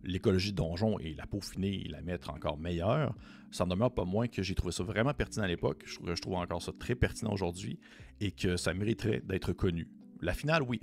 l'écologie 0.05 0.53
de 0.53 0.57
donjon 0.57 0.99
et 0.99 1.15
la 1.15 1.27
peaufiner 1.27 1.87
et 1.87 1.89
la 1.89 2.01
mettre 2.03 2.31
encore 2.31 2.59
meilleure, 2.59 3.15
ça 3.51 3.65
ne 3.65 3.71
demeure 3.71 3.93
pas 3.93 4.05
moins 4.05 4.29
que 4.29 4.43
j'ai 4.43 4.55
trouvé 4.55 4.73
ça 4.73 4.83
vraiment 4.83 5.15
pertinent 5.15 5.45
à 5.45 5.49
l'époque. 5.49 5.85
Je 5.87 5.99
je 6.15 6.21
trouve 6.21 6.35
encore 6.35 6.63
ça 6.63 6.73
très 6.79 6.95
pertinent 6.95 7.33
aujourd'hui 7.33 7.79
et 8.21 8.31
que 8.31 8.57
ça 8.57 8.75
mériterait 8.75 9.23
d'être 9.25 9.53
connu. 9.53 9.89
La 10.21 10.35
finale, 10.35 10.63
oui. 10.63 10.81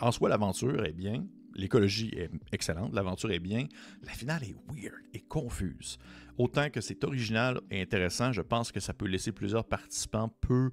En 0.00 0.12
soi, 0.12 0.28
l'aventure 0.28 0.84
est 0.84 0.92
bien, 0.92 1.24
l'écologie 1.58 2.10
est 2.16 2.30
excellente, 2.52 2.94
l'aventure 2.94 3.30
est 3.32 3.40
bien, 3.40 3.66
la 4.02 4.12
finale 4.12 4.44
est 4.44 4.56
weird 4.72 4.94
et 5.12 5.20
confuse. 5.20 5.98
Autant 6.38 6.70
que 6.70 6.80
c'est 6.80 7.02
original 7.04 7.60
et 7.70 7.82
intéressant, 7.82 8.32
je 8.32 8.42
pense 8.42 8.72
que 8.72 8.80
ça 8.80 8.94
peut 8.94 9.06
laisser 9.06 9.32
plusieurs 9.32 9.64
participants 9.64 10.32
peu 10.40 10.70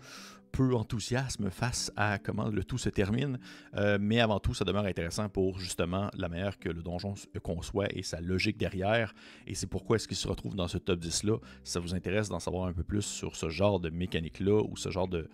peu 0.55 0.73
enthousiasme 0.73 1.49
face 1.49 1.91
à 1.97 2.17
comment 2.17 2.47
le 2.47 2.63
tout 2.63 2.77
se 2.77 2.87
termine, 2.87 3.39
euh, 3.75 3.97
mais 3.99 4.21
avant 4.21 4.39
tout, 4.39 4.53
ça 4.53 4.63
demeure 4.63 4.85
intéressant 4.85 5.27
pour 5.27 5.59
justement 5.59 6.09
la 6.13 6.29
manière 6.29 6.57
que 6.59 6.69
le 6.69 6.81
donjon 6.81 7.13
conçoit 7.43 7.87
et 7.93 8.03
sa 8.03 8.21
logique 8.21 8.55
derrière. 8.57 9.13
Et 9.47 9.53
c'est 9.53 9.67
pourquoi 9.67 9.97
est-ce 9.97 10.07
qu'il 10.07 10.15
se 10.15 10.29
retrouve 10.29 10.55
dans 10.55 10.69
ce 10.69 10.77
top 10.77 11.01
10-là. 11.01 11.39
Si 11.65 11.73
ça 11.73 11.81
vous 11.81 11.93
intéresse 11.93 12.29
d'en 12.29 12.39
savoir 12.39 12.67
un 12.67 12.73
peu 12.73 12.83
plus 12.83 13.01
sur 13.01 13.35
ce 13.35 13.49
genre 13.49 13.81
de 13.81 13.89
mécanique-là 13.89 14.63
ou 14.63 14.77
ce 14.77 14.89
genre 14.89 15.09
de, 15.09 15.27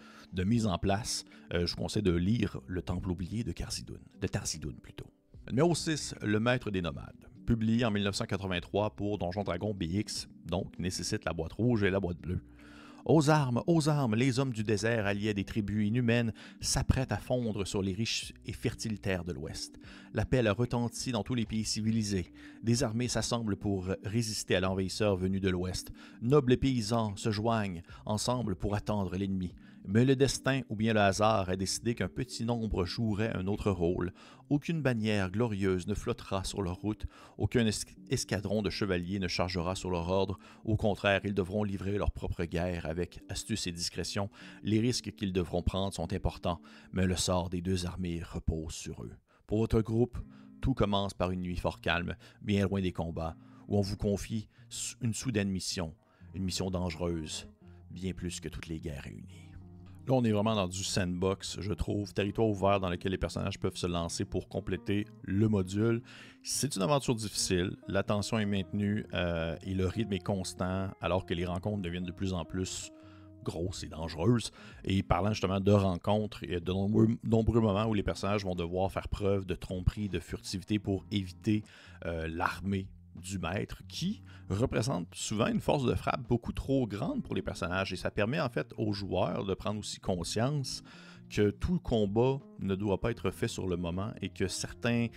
mise 0.44 0.66
en 0.66 0.80
place, 0.80 1.24
euh, 1.54 1.68
je 1.68 1.76
vous 1.76 1.82
conseille 1.82 2.02
de 2.02 2.12
lire 2.12 2.60
Le 2.66 2.82
Temple 2.82 3.12
oublié 3.12 3.44
de 3.44 3.52
Tarzidoun, 3.52 4.00
de 4.20 4.28
Tarzidoun 4.28 4.76
plutôt. 4.82 5.06
Numéro 5.50 5.76
6, 5.76 6.16
Le 6.22 6.40
Maître 6.40 6.72
des 6.72 6.82
Nomades. 6.82 7.28
Publié 7.46 7.84
en 7.84 7.92
1983 7.92 8.92
pour 8.92 9.18
Donjon 9.18 9.44
Dragon 9.44 9.74
BX, 9.74 10.28
donc 10.46 10.78
nécessite 10.80 11.26
la 11.26 11.34
boîte 11.34 11.54
rouge 11.54 11.84
et 11.84 11.90
la 11.90 12.00
boîte 12.00 12.20
bleue. 12.22 12.40
Aux 13.06 13.32
armes, 13.32 13.64
aux 13.66 13.90
armes, 13.90 14.16
les 14.16 14.40
hommes 14.40 14.54
du 14.54 14.64
désert 14.64 15.08
alliés 15.08 15.34
des 15.34 15.44
tribus 15.44 15.88
inhumaines 15.88 16.32
s'apprêtent 16.62 17.12
à 17.12 17.18
fondre 17.18 17.66
sur 17.66 17.82
les 17.82 17.94
riches 17.94 18.32
et 18.46 18.54
fertiles 18.54 19.00
terres 19.00 19.26
de 19.26 19.34
l'Ouest. 19.34 19.80
L'appel 20.14 20.48
a 20.48 20.56
dans 20.56 21.24
tous 21.24 21.34
les 21.34 21.48
pays 21.48 21.66
civilisés. 21.66 22.32
Des 22.62 22.84
armées 22.84 23.08
s'assemblent 23.08 23.58
pour 23.58 23.88
résister 24.06 24.56
à 24.56 24.60
l'envahisseur 24.60 25.18
venu 25.18 25.40
de 25.40 25.50
l'Ouest. 25.50 25.92
Nobles 26.22 26.58
paysans 26.58 27.16
se 27.18 27.32
joignent 27.32 27.82
ensemble 28.06 28.56
pour 28.56 28.76
attendre 28.76 29.18
l'ennemi. 29.18 29.56
Mais 29.84 30.06
le 30.06 30.16
destin 30.16 30.62
ou 30.70 30.76
bien 30.76 30.94
le 30.94 31.00
hasard 31.00 31.50
a 31.50 31.56
décidé 31.56 31.96
qu'un 31.96 32.08
petit 32.08 32.46
nombre 32.46 32.86
jouerait 32.86 33.36
un 33.36 33.48
autre 33.48 33.72
rôle. 33.72 34.14
Aucune 34.50 34.82
bannière 34.82 35.32
glorieuse 35.32 35.88
ne 35.88 35.96
flottera 35.96 36.44
sur 36.44 36.62
leur 36.62 36.76
route, 36.76 37.08
aucun 37.38 37.66
escadron 38.10 38.62
de 38.62 38.70
chevaliers 38.70 39.20
ne 39.20 39.28
chargera 39.28 39.76
sur 39.76 39.90
leur 39.90 40.10
ordre. 40.10 40.38
Au 40.66 40.78
contraire, 40.78 41.22
ils 41.24 41.34
devront 41.34 41.64
livrer 41.64 41.98
leur 41.98 42.12
propre 42.12 42.46
guerre 42.46 42.86
avec 42.86 43.22
astuce 43.28 43.66
et 43.66 43.72
discrétion. 43.72 44.30
Les 44.64 44.80
risques 44.80 45.16
qu'ils 45.16 45.34
devront 45.34 45.64
prendre 45.64 45.94
sont 45.94 46.14
importants, 46.14 46.62
mais 46.94 47.08
le 47.08 47.16
sort 47.16 47.50
des 47.50 47.62
deux 47.62 47.86
armées 47.86 48.22
repose 48.24 48.74
sur 48.74 49.04
eux. 49.04 49.16
Pour 49.48 49.58
votre 49.58 49.82
groupe, 49.82 50.18
tout 50.62 50.76
commence 50.76 51.16
par 51.16 51.32
une 51.32 51.42
nuit 51.42 51.58
fort 51.58 51.82
calme, 51.82 52.16
bien 52.42 52.68
loin 52.68 52.82
des 52.82 52.94
combats, 52.94 53.36
où 53.68 53.78
on 53.78 53.82
vous 53.82 53.98
confie 53.98 54.48
une 55.02 55.14
soudaine 55.14 55.50
mission, 55.50 55.96
une 56.36 56.44
mission 56.44 56.70
dangereuse, 56.70 57.48
bien 57.90 58.14
plus 58.14 58.40
que 58.40 58.48
toutes 58.48 58.68
les 58.68 58.80
guerres 58.80 59.04
réunies. 59.04 59.51
Là, 60.08 60.16
on 60.16 60.24
est 60.24 60.32
vraiment 60.32 60.56
dans 60.56 60.68
du 60.68 60.84
sandbox, 60.84 61.58
je 61.60 61.74
trouve, 61.74 62.12
territoire 62.14 62.48
ouvert 62.48 62.80
dans 62.80 62.90
lequel 62.90 63.12
les 63.12 63.20
personnages 63.20 63.60
peuvent 63.60 63.76
se 63.76 63.86
lancer 63.86 64.26
pour 64.26 64.50
compléter 64.50 65.06
le 65.24 65.48
module. 65.48 66.02
C'est 66.42 66.76
une 66.76 66.82
aventure 66.82 67.14
difficile, 67.14 67.78
l'attention 67.88 68.40
est 68.40 68.48
maintenue 68.48 69.06
euh, 69.14 69.56
et 69.62 69.76
le 69.76 69.86
rythme 69.86 70.14
est 70.14 70.24
constant, 70.24 70.90
alors 71.02 71.28
que 71.28 71.36
les 71.36 71.46
rencontres 71.46 71.84
deviennent 71.84 72.06
de 72.06 72.12
plus 72.12 72.34
en 72.34 72.46
plus 72.46 72.92
grosses 73.44 73.84
et 73.84 73.90
dangereuses. 73.90 74.52
Et 74.86 75.04
parlant 75.04 75.34
justement 75.34 75.60
de 75.60 75.72
rencontres, 75.72 76.44
il 76.44 76.52
y 76.52 76.56
a 76.56 76.60
de 76.60 76.72
nombreux, 76.72 77.08
nombreux 77.24 77.62
moments 77.62 77.86
où 77.86 77.94
les 77.94 78.04
personnages 78.04 78.44
vont 78.44 78.56
devoir 78.56 78.92
faire 78.92 79.08
preuve 79.08 79.46
de 79.46 79.56
tromperie, 79.56 80.10
de 80.10 80.20
furtivité 80.20 80.80
pour 80.80 81.06
éviter 81.12 81.64
euh, 82.06 82.28
l'armée 82.28 82.88
du 83.16 83.40
maître 83.40 83.82
qui 83.88 84.22
représente 84.50 85.14
souvent 85.14 85.48
une 85.48 85.62
force 85.62 85.86
de 85.86 85.96
frappe 85.96 86.28
beaucoup 86.28 86.54
trop 86.54 86.88
grande 86.88 87.24
pour 87.24 87.36
les 87.36 87.42
personnages 87.42 87.94
et 87.94 87.96
ça 87.96 88.12
permet 88.12 88.40
en 88.40 88.50
fait 88.50 88.74
aux 88.78 88.94
joueurs 88.94 89.46
de 89.46 89.54
prendre 89.54 89.80
aussi 89.80 90.00
conscience 90.00 90.84
que 91.32 91.50
tout 91.50 91.80
combat 91.80 92.40
ne 92.60 92.76
doit 92.76 93.00
pas 93.00 93.10
être 93.10 93.32
fait 93.32 93.48
sur 93.48 93.66
le 93.66 93.78
moment 93.78 94.12
et 94.22 94.30
que 94.30 94.48
certaines 94.48 95.10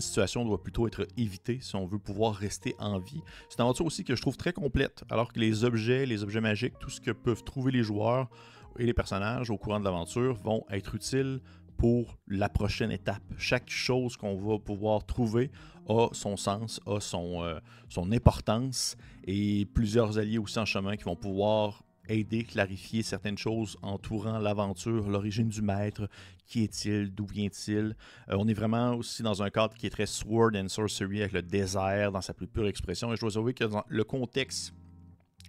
situations 0.00 0.44
doivent 0.44 0.62
plutôt 0.62 0.86
être 0.86 1.06
évitées 1.18 1.58
si 1.60 1.76
on 1.76 1.84
veut 1.84 1.98
pouvoir 1.98 2.34
rester 2.34 2.74
en 2.78 2.98
vie. 2.98 3.20
C'est 3.48 3.58
une 3.58 3.64
aventure 3.64 3.84
aussi 3.84 4.02
que 4.02 4.16
je 4.16 4.22
trouve 4.22 4.38
très 4.38 4.54
complète, 4.54 5.04
alors 5.10 5.32
que 5.32 5.38
les 5.38 5.64
objets, 5.64 6.06
les 6.06 6.22
objets 6.22 6.40
magiques, 6.40 6.78
tout 6.80 6.88
ce 6.88 7.00
que 7.00 7.10
peuvent 7.10 7.44
trouver 7.44 7.72
les 7.72 7.82
joueurs 7.82 8.30
et 8.78 8.86
les 8.86 8.94
personnages 8.94 9.50
au 9.50 9.58
courant 9.58 9.80
de 9.80 9.84
l'aventure 9.84 10.34
vont 10.34 10.64
être 10.70 10.94
utiles 10.94 11.40
pour 11.80 12.18
la 12.28 12.50
prochaine 12.50 12.92
étape. 12.92 13.22
Chaque 13.38 13.70
chose 13.70 14.14
qu'on 14.18 14.36
va 14.36 14.58
pouvoir 14.58 15.06
trouver 15.06 15.50
a 15.88 16.08
son 16.12 16.36
sens, 16.36 16.78
a 16.84 17.00
son, 17.00 17.42
euh, 17.42 17.58
son 17.88 18.12
importance 18.12 18.98
et 19.24 19.66
plusieurs 19.72 20.18
alliés 20.18 20.36
aussi 20.36 20.58
en 20.58 20.66
chemin 20.66 20.98
qui 20.98 21.04
vont 21.04 21.16
pouvoir 21.16 21.82
aider, 22.10 22.44
clarifier 22.44 23.02
certaines 23.02 23.38
choses 23.38 23.78
entourant 23.80 24.38
l'aventure, 24.38 25.08
l'origine 25.08 25.48
du 25.48 25.62
maître, 25.62 26.06
qui 26.46 26.64
est-il, 26.64 27.14
d'où 27.14 27.24
vient-il. 27.24 27.96
Euh, 28.28 28.36
on 28.38 28.46
est 28.46 28.52
vraiment 28.52 28.96
aussi 28.96 29.22
dans 29.22 29.42
un 29.42 29.48
cadre 29.48 29.74
qui 29.74 29.86
est 29.86 29.90
très 29.90 30.04
sword 30.04 30.50
and 30.56 30.68
sorcery 30.68 31.22
avec 31.22 31.32
le 31.32 31.40
désert 31.40 32.12
dans 32.12 32.20
sa 32.20 32.34
plus 32.34 32.46
pure 32.46 32.66
expression. 32.66 33.10
Et 33.10 33.16
je 33.16 33.22
dois 33.22 33.38
avouer 33.38 33.54
que 33.54 33.64
dans 33.64 33.84
le 33.88 34.04
contexte 34.04 34.74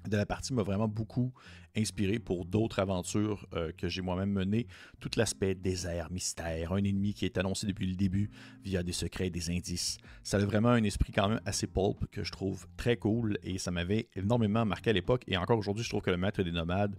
de 0.08 0.17
la 0.17 0.25
partie 0.25 0.53
m'a 0.53 0.63
vraiment 0.63 0.88
beaucoup 0.88 1.34
inspiré 1.75 2.20
pour 2.20 2.46
d'autres 2.46 2.79
aventures 2.79 3.48
euh, 3.53 3.72
que 3.77 3.88
j'ai 3.88 4.01
moi-même 4.01 4.31
menées. 4.31 4.67
Tout 5.00 5.10
l'aspect 5.15 5.55
désert, 5.55 6.12
mystère, 6.12 6.74
un 6.74 6.84
ennemi 6.84 7.13
qui 7.13 7.25
est 7.25 7.38
annoncé 7.38 7.67
depuis 7.67 7.88
le 7.88 7.96
début 7.96 8.29
via 8.63 8.84
des 8.84 8.91
secrets, 8.91 9.29
des 9.29 9.50
indices. 9.50 9.98
Ça 10.24 10.38
a 10.38 10.46
vraiment 10.46 10.70
un 10.70 10.84
esprit 10.84 11.12
quand 11.12 11.29
même 11.29 11.41
assez 11.46 11.67
pulp 11.67 12.05
que 12.12 12.24
je 12.24 12.31
trouve 12.31 12.67
très 12.77 12.98
cool 12.98 13.38
et 13.43 13.58
ça 13.58 13.72
m'avait 13.72 14.10
énormément 14.15 14.65
marqué 14.65 14.89
à 14.89 14.93
l'époque. 14.93 15.24
Et 15.27 15.38
encore 15.38 15.58
aujourd'hui, 15.58 15.84
je 15.84 15.89
trouve 15.89 16.01
que 16.01 16.12
le 16.12 16.17
maître 16.17 16.43
des 16.43 16.51
nomades 16.51 16.96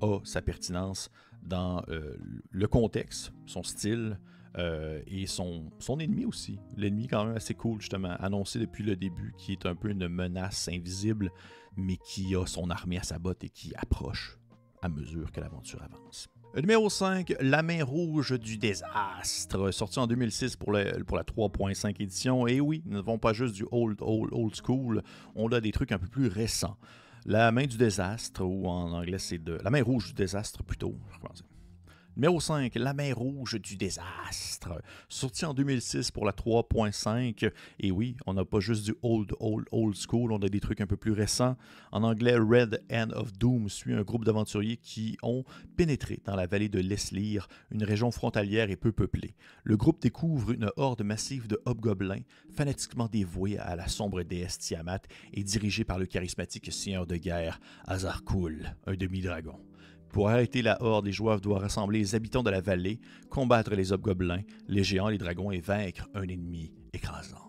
a 0.00 0.18
sa 0.24 0.42
pertinence 0.42 1.10
dans 1.42 1.82
euh, 1.88 2.16
le 2.50 2.66
contexte, 2.66 3.32
son 3.46 3.62
style, 3.62 4.18
euh, 4.58 5.02
et 5.06 5.26
son, 5.26 5.70
son 5.78 5.98
ennemi 5.98 6.24
aussi. 6.24 6.58
L'ennemi 6.78 7.08
quand 7.08 7.26
même 7.26 7.36
assez 7.36 7.52
cool 7.52 7.80
justement, 7.80 8.16
annoncé 8.18 8.58
depuis 8.58 8.84
le 8.84 8.96
début, 8.96 9.34
qui 9.36 9.52
est 9.52 9.66
un 9.66 9.74
peu 9.74 9.90
une 9.90 10.08
menace 10.08 10.68
invisible, 10.68 11.30
mais 11.76 11.96
qui 11.96 12.34
a 12.34 12.46
son 12.46 12.70
armée 12.70 12.98
à 12.98 13.02
sa 13.02 13.18
botte 13.18 13.44
et 13.44 13.48
qui 13.48 13.74
approche 13.76 14.38
à 14.82 14.88
mesure 14.88 15.32
que 15.32 15.40
l'aventure 15.40 15.82
avance. 15.82 16.28
Numéro 16.56 16.88
5, 16.88 17.34
La 17.40 17.62
main 17.62 17.84
rouge 17.84 18.38
du 18.38 18.56
désastre, 18.56 19.70
sorti 19.72 19.98
en 19.98 20.06
2006 20.06 20.56
pour, 20.56 20.72
pour 21.06 21.16
la 21.16 21.22
3.5 21.22 22.00
édition. 22.00 22.46
Et 22.46 22.60
oui, 22.60 22.82
nous 22.86 22.96
n'avons 22.96 23.18
pas 23.18 23.34
juste 23.34 23.54
du 23.54 23.66
old, 23.70 23.98
old, 24.00 24.30
old 24.32 24.54
school, 24.54 25.02
on 25.34 25.48
a 25.48 25.60
des 25.60 25.72
trucs 25.72 25.92
un 25.92 25.98
peu 25.98 26.06
plus 26.06 26.28
récents. 26.28 26.78
La 27.26 27.52
main 27.52 27.66
du 27.66 27.76
désastre, 27.76 28.42
ou 28.42 28.68
en 28.68 28.92
anglais 28.92 29.18
c'est 29.18 29.38
de... 29.38 29.58
La 29.64 29.70
main 29.70 29.82
rouge 29.82 30.08
du 30.08 30.14
désastre 30.14 30.62
plutôt. 30.62 30.94
Je 31.12 31.18
Numéro 32.16 32.40
5, 32.40 32.74
La 32.76 32.94
main 32.94 33.12
rouge 33.12 33.60
du 33.60 33.76
désastre. 33.76 34.80
Sorti 35.06 35.44
en 35.44 35.52
2006 35.52 36.12
pour 36.12 36.24
la 36.24 36.32
3.5. 36.32 37.50
Et 37.78 37.90
oui, 37.90 38.16
on 38.24 38.32
n'a 38.32 38.46
pas 38.46 38.58
juste 38.58 38.86
du 38.86 38.94
old, 39.02 39.34
old, 39.38 39.66
old 39.70 39.94
school, 39.94 40.32
on 40.32 40.38
a 40.38 40.48
des 40.48 40.60
trucs 40.60 40.80
un 40.80 40.86
peu 40.86 40.96
plus 40.96 41.12
récents. 41.12 41.58
En 41.92 42.02
anglais, 42.04 42.34
Red 42.38 42.82
Hand 42.90 43.12
of 43.12 43.34
Doom 43.34 43.68
suit 43.68 43.92
un 43.92 44.00
groupe 44.00 44.24
d'aventuriers 44.24 44.78
qui 44.78 45.18
ont 45.22 45.44
pénétré 45.76 46.22
dans 46.24 46.36
la 46.36 46.46
vallée 46.46 46.70
de 46.70 46.80
Leslir, 46.80 47.48
une 47.70 47.84
région 47.84 48.10
frontalière 48.10 48.70
et 48.70 48.76
peu 48.76 48.92
peuplée. 48.92 49.34
Le 49.62 49.76
groupe 49.76 50.00
découvre 50.00 50.52
une 50.52 50.70
horde 50.78 51.02
massive 51.02 51.48
de 51.48 51.60
hobgoblins, 51.66 52.22
fanatiquement 52.50 53.08
dévoués 53.08 53.58
à 53.58 53.76
la 53.76 53.88
sombre 53.88 54.22
déesse 54.22 54.56
Tiamat 54.56 55.02
et 55.34 55.44
dirigés 55.44 55.84
par 55.84 55.98
le 55.98 56.06
charismatique 56.06 56.72
seigneur 56.72 57.06
de 57.06 57.16
guerre 57.16 57.60
Azarkul, 57.84 58.74
un 58.86 58.94
demi-dragon. 58.94 59.60
Pour 60.10 60.28
arrêter 60.28 60.62
la 60.62 60.82
horde, 60.82 61.06
les 61.06 61.12
joueurs 61.12 61.40
doivent 61.40 61.62
rassembler 61.62 61.98
les 61.98 62.14
habitants 62.14 62.42
de 62.42 62.50
la 62.50 62.60
vallée, 62.60 63.00
combattre 63.28 63.74
les 63.74 63.92
hobgoblins, 63.92 64.42
les 64.68 64.84
géants, 64.84 65.08
les 65.08 65.18
dragons 65.18 65.50
et 65.50 65.60
vaincre 65.60 66.08
un 66.14 66.22
ennemi 66.22 66.72
écrasant. 66.92 67.46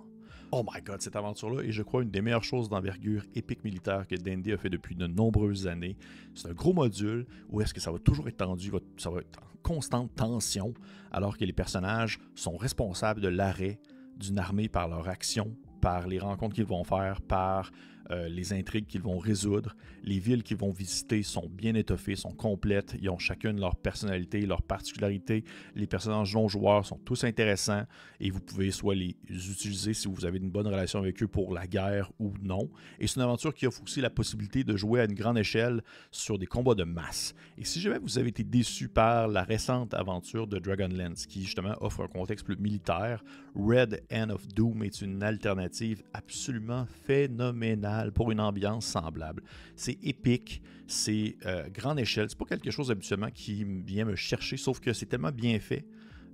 Oh 0.52 0.64
my 0.64 0.82
god, 0.82 1.02
cette 1.02 1.18
aventure-là 1.18 1.64
est, 1.64 1.72
je 1.72 1.84
crois, 1.84 2.04
une 2.04 2.10
des 2.10 2.22
meilleures 2.22 2.44
choses 2.44 2.70
d'envergure 2.70 3.24
épique 3.36 3.66
militaire 3.66 4.08
que 4.08 4.16
D&D 4.16 4.54
a 4.54 4.58
fait 4.58 4.70
depuis 4.70 4.96
de 4.96 5.06
nombreuses 5.06 5.68
années. 5.68 5.98
C'est 6.36 6.48
un 6.48 6.54
gros 6.54 6.72
module 6.74 7.26
où 7.50 7.60
est-ce 7.60 7.74
que 7.74 7.82
ça 7.82 7.92
va 7.92 8.00
toujours 8.00 8.30
être 8.30 8.38
tendu, 8.38 8.72
ça 8.96 9.10
va 9.10 9.20
être 9.20 9.40
en 9.40 9.58
constante 9.62 10.16
tension, 10.16 10.74
alors 11.12 11.38
que 11.38 11.44
les 11.44 11.52
personnages 11.52 12.20
sont 12.34 12.56
responsables 12.56 13.20
de 13.20 13.28
l'arrêt 13.28 13.80
d'une 14.18 14.40
armée 14.40 14.70
par 14.70 14.88
leur 14.88 15.10
action, 15.10 15.54
par 15.82 16.08
les 16.08 16.20
rencontres 16.20 16.56
qu'ils 16.56 16.66
vont 16.66 16.86
faire, 16.86 17.22
par 17.22 17.72
euh, 18.12 18.30
les 18.30 18.54
intrigues 18.54 18.88
qu'ils 18.88 19.02
vont 19.02 19.18
résoudre. 19.18 19.76
Les 20.04 20.20
villes 20.20 20.44
qu'ils 20.44 20.58
vont 20.58 20.72
visiter 20.72 21.24
sont 21.24 21.50
bien 21.50 21.76
étoffées, 21.76 22.16
sont 22.16 22.32
complètes. 22.32 22.96
Ils 23.02 23.10
ont 23.10 23.18
chacune 23.18 23.60
leur 23.60 23.76
personnalité, 23.76 24.46
leur 24.46 24.62
particularité. 24.62 25.44
Les 25.76 25.88
personnages 25.88 26.34
non-joueurs 26.34 26.86
sont 26.86 26.98
tous 26.98 27.24
intéressants 27.24 27.84
et 28.20 28.30
vous 28.30 28.40
pouvez 28.40 28.72
soit 28.72 28.96
les 28.96 29.16
utiliser 29.30 29.94
si 29.94 30.08
vous 30.08 30.26
avez 30.26 30.38
une 30.38 30.50
bonne 30.50 30.68
relation 30.68 31.00
avec 31.00 31.22
eux 31.22 31.28
pour 31.28 31.54
la 31.54 31.68
guerre 31.68 32.12
ou 32.20 32.34
non. 32.42 32.70
Et 33.00 33.08
c'est 33.08 33.18
une 33.18 33.24
aventure 33.24 33.54
qui 33.54 33.68
offre 33.68 33.84
aussi 33.84 34.00
la 34.00 34.10
possibilité 34.10 34.64
de 34.64 34.78
jouer 34.78 35.02
à 35.02 35.06
une 35.06 35.14
grande 35.14 35.38
échelle 35.38 35.82
sur 36.12 36.40
des 36.40 36.48
combats 36.48 36.76
de 36.76 36.84
masse. 36.84 37.36
Et 37.58 37.66
si 37.66 37.82
jamais 37.82 38.00
vous 38.00 38.18
avez 38.18 38.30
été 38.30 38.44
déçu 38.44 38.88
par 38.88 39.28
la 39.28 39.44
récente 39.44 39.94
aventure 39.94 40.48
de 40.48 40.60
Dragonlance, 40.60 41.26
qui 41.26 41.44
justement 41.44 41.76
offre 41.82 42.04
un 42.04 42.08
contexte 42.08 42.46
plus 42.46 42.58
militaire, 42.58 43.24
Red 43.56 44.04
End 44.12 44.30
of 44.30 44.48
Doom 44.48 44.84
est 44.84 45.02
une 45.02 45.24
alternative 45.24 46.04
absolument 46.14 46.86
phénoménale 47.06 47.97
pour 48.14 48.32
une 48.32 48.40
ambiance 48.40 48.86
semblable. 48.86 49.44
C'est 49.76 49.98
épique, 50.04 50.62
c'est 50.88 51.38
euh, 51.46 51.68
grande 51.70 52.00
échelle. 52.00 52.30
C'est 52.30 52.38
pas 52.38 52.46
quelque 52.46 52.72
chose 52.72 52.92
habituellement 52.92 53.30
qui 53.32 53.64
vient 53.64 54.06
me 54.06 54.16
chercher, 54.16 54.58
sauf 54.58 54.80
que 54.80 54.94
c'est 54.94 55.06
tellement 55.06 55.32
bien 55.32 55.60
fait 55.60 55.86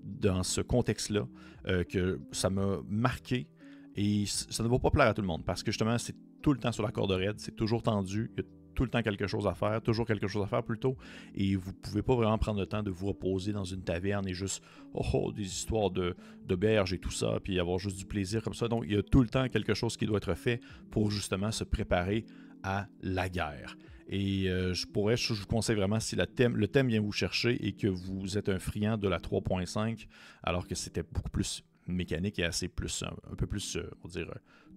dans 0.04 0.44
ce 0.44 0.62
contexte-là 0.62 1.28
euh, 1.68 1.84
que 1.84 2.20
ça 2.32 2.50
m'a 2.50 2.80
marqué. 2.88 3.48
Et 3.96 4.26
ça 4.26 4.64
ne 4.64 4.68
va 4.68 4.80
pas 4.80 4.90
plaire 4.90 5.08
à 5.08 5.14
tout 5.14 5.22
le 5.22 5.28
monde 5.28 5.46
parce 5.46 5.62
que 5.62 5.72
justement, 5.72 5.98
c'est 5.98 6.16
tout 6.42 6.52
le 6.52 6.60
temps 6.60 6.72
sur 6.72 6.84
la 6.84 6.92
corde 6.92 7.12
raide, 7.12 7.36
c'est 7.38 7.56
toujours 7.56 7.84
tendu, 7.84 8.32
il 8.36 8.44
y 8.44 8.46
a 8.46 8.50
tout 8.74 8.84
le 8.84 8.90
temps 8.90 9.02
quelque 9.02 9.28
chose 9.28 9.48
à 9.48 9.54
faire, 9.54 9.82
toujours 9.82 10.06
quelque 10.06 10.28
chose 10.28 10.44
à 10.44 10.48
faire 10.48 10.64
plutôt, 10.64 10.98
et 11.36 11.56
vous 11.56 11.74
pouvez 11.74 12.02
pas 12.02 12.16
vraiment 12.16 12.38
prendre 12.38 12.60
le 12.60 12.66
temps 12.66 12.84
de 12.84 12.92
vous 12.92 13.08
reposer 13.08 13.54
dans 13.54 13.64
une 13.64 13.84
taverne 13.84 14.28
et 14.28 14.34
juste, 14.34 14.64
oh, 14.94 15.06
oh 15.14 15.32
des 15.32 15.46
histoires 15.46 15.90
de, 15.92 16.16
de 16.48 16.56
berges 16.56 16.94
et 16.94 17.00
tout 17.00 17.12
ça, 17.12 17.40
puis 17.44 17.60
avoir 17.60 17.80
juste 17.80 17.98
du 17.98 18.06
plaisir 18.06 18.42
comme 18.42 18.54
ça. 18.54 18.68
Donc, 18.68 18.84
il 18.86 18.94
y 18.94 18.98
a 18.98 19.04
tout 19.04 19.22
le 19.22 19.30
temps 19.30 19.48
quelque 19.50 19.74
chose 19.74 19.98
qui 19.98 20.06
doit 20.06 20.18
être 20.18 20.36
fait 20.36 20.60
pour 20.92 21.12
justement 21.12 21.52
se 21.52 21.64
préparer 21.64 22.26
à 22.64 22.88
la 23.02 23.30
guerre. 23.30 23.78
Et 24.10 24.50
euh, 24.50 24.74
je 24.74 24.86
pourrais, 24.86 25.18
je 25.18 25.34
vous 25.34 25.46
conseille 25.46 25.76
vraiment 25.76 26.00
si 26.00 26.16
le 26.16 26.26
thème 26.68 26.88
vient 26.88 27.02
vous 27.02 27.12
chercher 27.12 27.66
et 27.66 27.74
que 27.74 27.88
vous 27.88 28.38
êtes 28.38 28.50
un 28.50 28.60
friand 28.60 28.98
de 28.98 29.08
la 29.08 29.20
3.5, 29.20 30.08
alors 30.44 30.68
que 30.68 30.76
c'était 30.76 31.04
beaucoup 31.04 31.30
plus 31.30 31.64
mécanique 31.88 32.40
et 32.40 32.46
assez 32.46 32.68
plus, 32.68 33.04
un, 33.04 33.36
peu 33.36 33.48
plus, 33.48 33.78
euh, 33.78 33.90
on 34.04 34.08
dirait, 34.08 34.28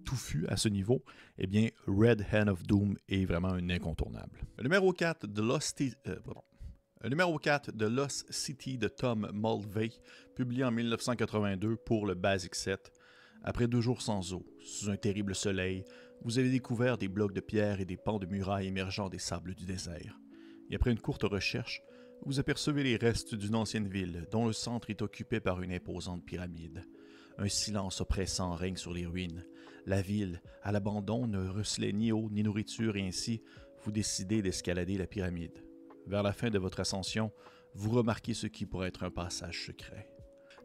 touffu 0.07 0.45
à 0.47 0.55
ce 0.55 0.69
niveau, 0.69 1.03
eh 1.37 1.47
bien, 1.47 1.67
Red 1.85 2.25
Hand 2.31 2.47
of 2.47 2.63
Doom 2.63 2.97
est 3.09 3.25
vraiment 3.25 3.49
un 3.49 3.69
incontournable. 3.69 4.39
Le 4.57 4.63
numéro 4.63 4.93
4 4.93 5.27
de 5.27 5.41
Lost, 5.41 5.81
euh, 6.07 7.09
numéro 7.09 7.37
4 7.37 7.73
de 7.73 7.85
Lost 7.85 8.31
City 8.31 8.77
de 8.77 8.87
Tom 8.87 9.29
Mulvey, 9.33 9.91
publié 10.33 10.63
en 10.63 10.71
1982 10.71 11.75
pour 11.75 12.05
le 12.05 12.15
Basic 12.15 12.55
Set. 12.55 12.93
Après 13.43 13.67
deux 13.67 13.81
jours 13.81 14.01
sans 14.01 14.33
eau, 14.33 14.45
sous 14.63 14.89
un 14.89 14.95
terrible 14.95 15.35
soleil, 15.35 15.83
vous 16.23 16.39
avez 16.39 16.49
découvert 16.49 16.97
des 16.97 17.09
blocs 17.09 17.33
de 17.33 17.41
pierre 17.41 17.81
et 17.81 17.85
des 17.85 17.97
pans 17.97 18.17
de 18.17 18.25
murailles 18.25 18.67
émergeant 18.67 19.09
des 19.09 19.19
sables 19.19 19.55
du 19.55 19.65
désert. 19.65 20.17
Et 20.69 20.75
après 20.75 20.91
une 20.91 20.99
courte 20.99 21.23
recherche, 21.23 21.81
vous 22.25 22.39
apercevez 22.39 22.83
les 22.83 22.95
restes 22.95 23.35
d'une 23.35 23.55
ancienne 23.55 23.89
ville 23.89 24.25
dont 24.31 24.47
le 24.47 24.53
centre 24.53 24.89
est 24.89 25.01
occupé 25.01 25.41
par 25.41 25.61
une 25.61 25.73
imposante 25.73 26.25
pyramide. 26.25 26.85
Un 27.39 27.49
silence 27.49 28.01
oppressant 28.01 28.55
règne 28.55 28.77
sur 28.77 28.93
les 28.93 29.05
ruines. 29.05 29.45
La 29.85 30.01
ville, 30.01 30.41
à 30.63 30.71
l'abandon, 30.71 31.27
ne 31.27 31.47
recelait 31.47 31.93
ni 31.93 32.11
eau 32.11 32.29
ni 32.31 32.41
nourriture 32.41 32.97
et 32.97 33.07
ainsi, 33.07 33.43
vous 33.83 33.91
décidez 33.91 34.41
d'escalader 34.41 34.97
la 34.97 35.05
pyramide. 35.05 35.63
Vers 36.07 36.23
la 36.23 36.33
fin 36.33 36.49
de 36.49 36.57
votre 36.57 36.79
ascension, 36.79 37.31
vous 37.75 37.91
remarquez 37.91 38.33
ce 38.33 38.47
qui 38.47 38.65
pourrait 38.65 38.87
être 38.87 39.03
un 39.03 39.11
passage 39.11 39.65
secret. 39.67 40.09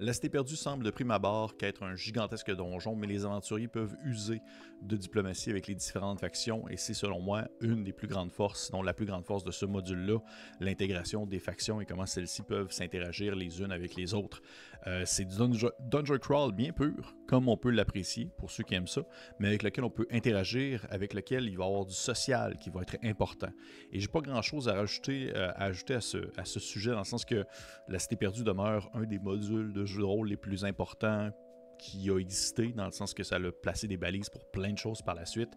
La 0.00 0.14
Cité 0.14 0.30
perdue 0.30 0.56
semble 0.56 0.84
de 0.84 0.90
prime 0.90 1.10
abord 1.10 1.56
qu'être 1.56 1.82
un 1.82 1.94
gigantesque 1.94 2.50
donjon, 2.50 2.96
mais 2.96 3.06
les 3.06 3.24
aventuriers 3.24 3.68
peuvent 3.68 3.94
user 4.04 4.40
de 4.80 4.96
diplomatie 4.96 5.50
avec 5.50 5.66
les 5.66 5.74
différentes 5.74 6.18
factions, 6.18 6.66
et 6.68 6.76
c'est 6.76 6.94
selon 6.94 7.20
moi 7.20 7.46
une 7.60 7.84
des 7.84 7.92
plus 7.92 8.08
grandes 8.08 8.32
forces, 8.32 8.66
sinon 8.66 8.82
la 8.82 8.94
plus 8.94 9.04
grande 9.04 9.26
force 9.26 9.44
de 9.44 9.52
ce 9.52 9.66
module-là, 9.66 10.18
l'intégration 10.58 11.26
des 11.26 11.38
factions 11.38 11.80
et 11.80 11.86
comment 11.86 12.06
celles-ci 12.06 12.42
peuvent 12.42 12.72
s'interagir 12.72 13.36
les 13.36 13.60
unes 13.60 13.70
avec 13.70 13.94
les 13.94 14.14
autres. 14.14 14.42
Euh, 14.86 15.02
c'est 15.06 15.24
du 15.24 15.36
dungeon, 15.36 16.18
crawl 16.18 16.52
bien 16.52 16.72
pur, 16.72 17.14
comme 17.28 17.48
on 17.48 17.56
peut 17.56 17.70
l'apprécier 17.70 18.30
pour 18.36 18.50
ceux 18.50 18.64
qui 18.64 18.74
aiment 18.74 18.88
ça, 18.88 19.02
mais 19.38 19.48
avec 19.48 19.62
lequel 19.62 19.84
on 19.84 19.90
peut 19.90 20.06
interagir, 20.10 20.86
avec 20.90 21.14
lequel 21.14 21.44
il 21.44 21.56
va 21.56 21.64
y 21.64 21.68
avoir 21.68 21.86
du 21.86 21.94
social 21.94 22.56
qui 22.58 22.70
va 22.70 22.82
être 22.82 22.96
important. 23.04 23.50
Et 23.92 24.00
j'ai 24.00 24.08
pas 24.08 24.20
grand-chose 24.20 24.68
à 24.68 24.74
euh, 24.76 25.52
ajouter 25.56 25.94
à 25.94 26.00
ce, 26.00 26.18
à 26.36 26.44
ce 26.44 26.58
sujet, 26.60 26.90
dans 26.90 26.98
le 26.98 27.04
sens 27.04 27.24
que 27.24 27.44
la 27.88 27.98
Cité 27.98 28.16
perdue 28.16 28.42
demeure 28.42 28.90
un 28.94 29.04
des 29.04 29.18
modules 29.18 29.72
de 29.72 29.84
jeu 29.84 30.00
de 30.00 30.06
rôle 30.06 30.28
les 30.28 30.36
plus 30.36 30.64
importants 30.64 31.30
qui 31.78 32.10
a 32.10 32.18
existé, 32.18 32.72
dans 32.72 32.86
le 32.86 32.92
sens 32.92 33.14
que 33.14 33.22
ça 33.22 33.36
a 33.36 33.52
placé 33.52 33.88
des 33.88 33.96
balises 33.96 34.28
pour 34.30 34.44
plein 34.50 34.72
de 34.72 34.78
choses 34.78 35.02
par 35.02 35.14
la 35.14 35.26
suite, 35.26 35.50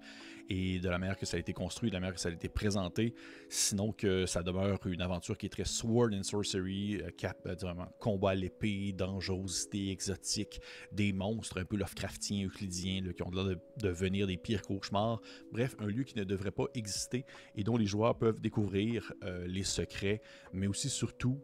et 0.50 0.80
de 0.80 0.90
la 0.90 0.98
manière 0.98 1.18
que 1.18 1.26
ça 1.26 1.38
a 1.38 1.40
été 1.40 1.54
construit, 1.54 1.90
de 1.90 1.96
la 1.96 2.00
manière 2.00 2.14
que 2.14 2.20
ça 2.20 2.30
a 2.30 2.32
été 2.32 2.50
présenté, 2.50 3.14
sinon 3.50 3.92
que 3.92 4.26
ça 4.26 4.44
demeure 4.44 4.80
une 4.86 5.02
aventure 5.02 5.38
qui 5.38 5.48
est 5.48 5.50
très 5.50 5.66
sword 5.66 6.10
and 6.14 6.24
sorcery, 6.24 7.02
euh, 7.02 7.10
cap, 7.18 7.38
euh, 7.48 7.56
vraiment, 7.60 7.88
combat 8.00 8.32
à 8.32 8.36
l'épée, 8.36 8.94
dangerosité 8.94 9.90
exotique, 9.90 10.62
des 10.92 11.14
monstres 11.14 11.60
un 11.60 11.66
peu 11.66 11.78
Lovecraftiens, 11.78 12.46
euclidiens, 12.46 13.02
qui 13.14 13.24
ont 13.24 13.32
l'air 13.32 13.46
de 13.46 13.60
devenir 13.78 14.28
des 14.28 14.38
pires 14.38 14.62
cauchemars. 14.62 15.22
Bref, 15.52 15.76
un 15.80 15.88
lieu 15.88 16.04
qui 16.04 16.18
ne 16.18 16.24
devrait 16.24 16.52
pas 16.52 16.66
exister 16.76 17.26
et 17.56 17.64
dont 17.64 17.78
les 17.78 17.88
joueurs 17.88 18.18
peuvent 18.18 18.40
découvrir 18.40 19.14
euh, 19.24 19.48
les 19.48 19.64
secrets, 19.64 20.22
mais 20.54 20.68
aussi 20.68 20.90
surtout 20.90 21.42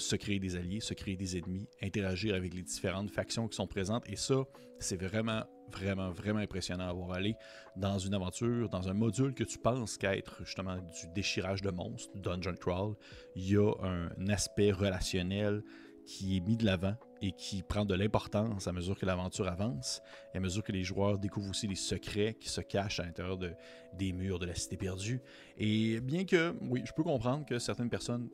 se 0.00 0.16
créer 0.16 0.38
des 0.38 0.56
alliés, 0.56 0.80
se 0.80 0.94
créer 0.94 1.16
des 1.16 1.36
ennemis, 1.36 1.68
interagir 1.82 2.34
avec 2.34 2.54
les 2.54 2.62
différentes 2.62 3.10
factions 3.10 3.48
qui 3.48 3.56
sont 3.56 3.66
présentes. 3.66 4.04
Et 4.08 4.16
ça, 4.16 4.44
c'est 4.78 5.00
vraiment, 5.00 5.44
vraiment, 5.70 6.10
vraiment 6.10 6.40
impressionnant 6.40 6.88
à 6.88 6.92
voir 6.92 7.12
aller 7.12 7.34
dans 7.76 7.98
une 7.98 8.14
aventure, 8.14 8.68
dans 8.68 8.88
un 8.88 8.94
module 8.94 9.34
que 9.34 9.44
tu 9.44 9.58
penses 9.58 9.96
qu'être 9.96 10.42
justement 10.44 10.76
du 10.76 11.12
déchirage 11.14 11.62
de 11.62 11.70
monstres, 11.70 12.12
du 12.14 12.20
dungeon 12.20 12.54
crawl. 12.54 12.94
Il 13.36 13.48
y 13.48 13.56
a 13.56 13.72
un 13.82 14.28
aspect 14.28 14.72
relationnel 14.72 15.62
qui 16.10 16.36
est 16.36 16.40
mis 16.40 16.56
de 16.56 16.66
l'avant 16.66 16.96
et 17.22 17.30
qui 17.30 17.62
prend 17.62 17.84
de 17.84 17.94
l'importance 17.94 18.66
à 18.66 18.72
mesure 18.72 18.98
que 18.98 19.06
l'aventure 19.06 19.46
avance 19.46 20.02
et 20.34 20.38
à 20.38 20.40
mesure 20.40 20.64
que 20.64 20.72
les 20.72 20.82
joueurs 20.82 21.18
découvrent 21.18 21.50
aussi 21.50 21.68
les 21.68 21.76
secrets 21.76 22.36
qui 22.40 22.48
se 22.48 22.60
cachent 22.60 22.98
à 22.98 23.04
l'intérieur 23.04 23.38
de, 23.38 23.52
des 23.96 24.12
murs 24.12 24.40
de 24.40 24.46
la 24.46 24.56
cité 24.56 24.76
perdue. 24.76 25.22
Et 25.56 26.00
bien 26.00 26.24
que, 26.24 26.52
oui, 26.62 26.82
je 26.84 26.92
peux 26.92 27.04
comprendre 27.04 27.46
que 27.46 27.60
certaines 27.60 27.90
personnes, 27.90 28.28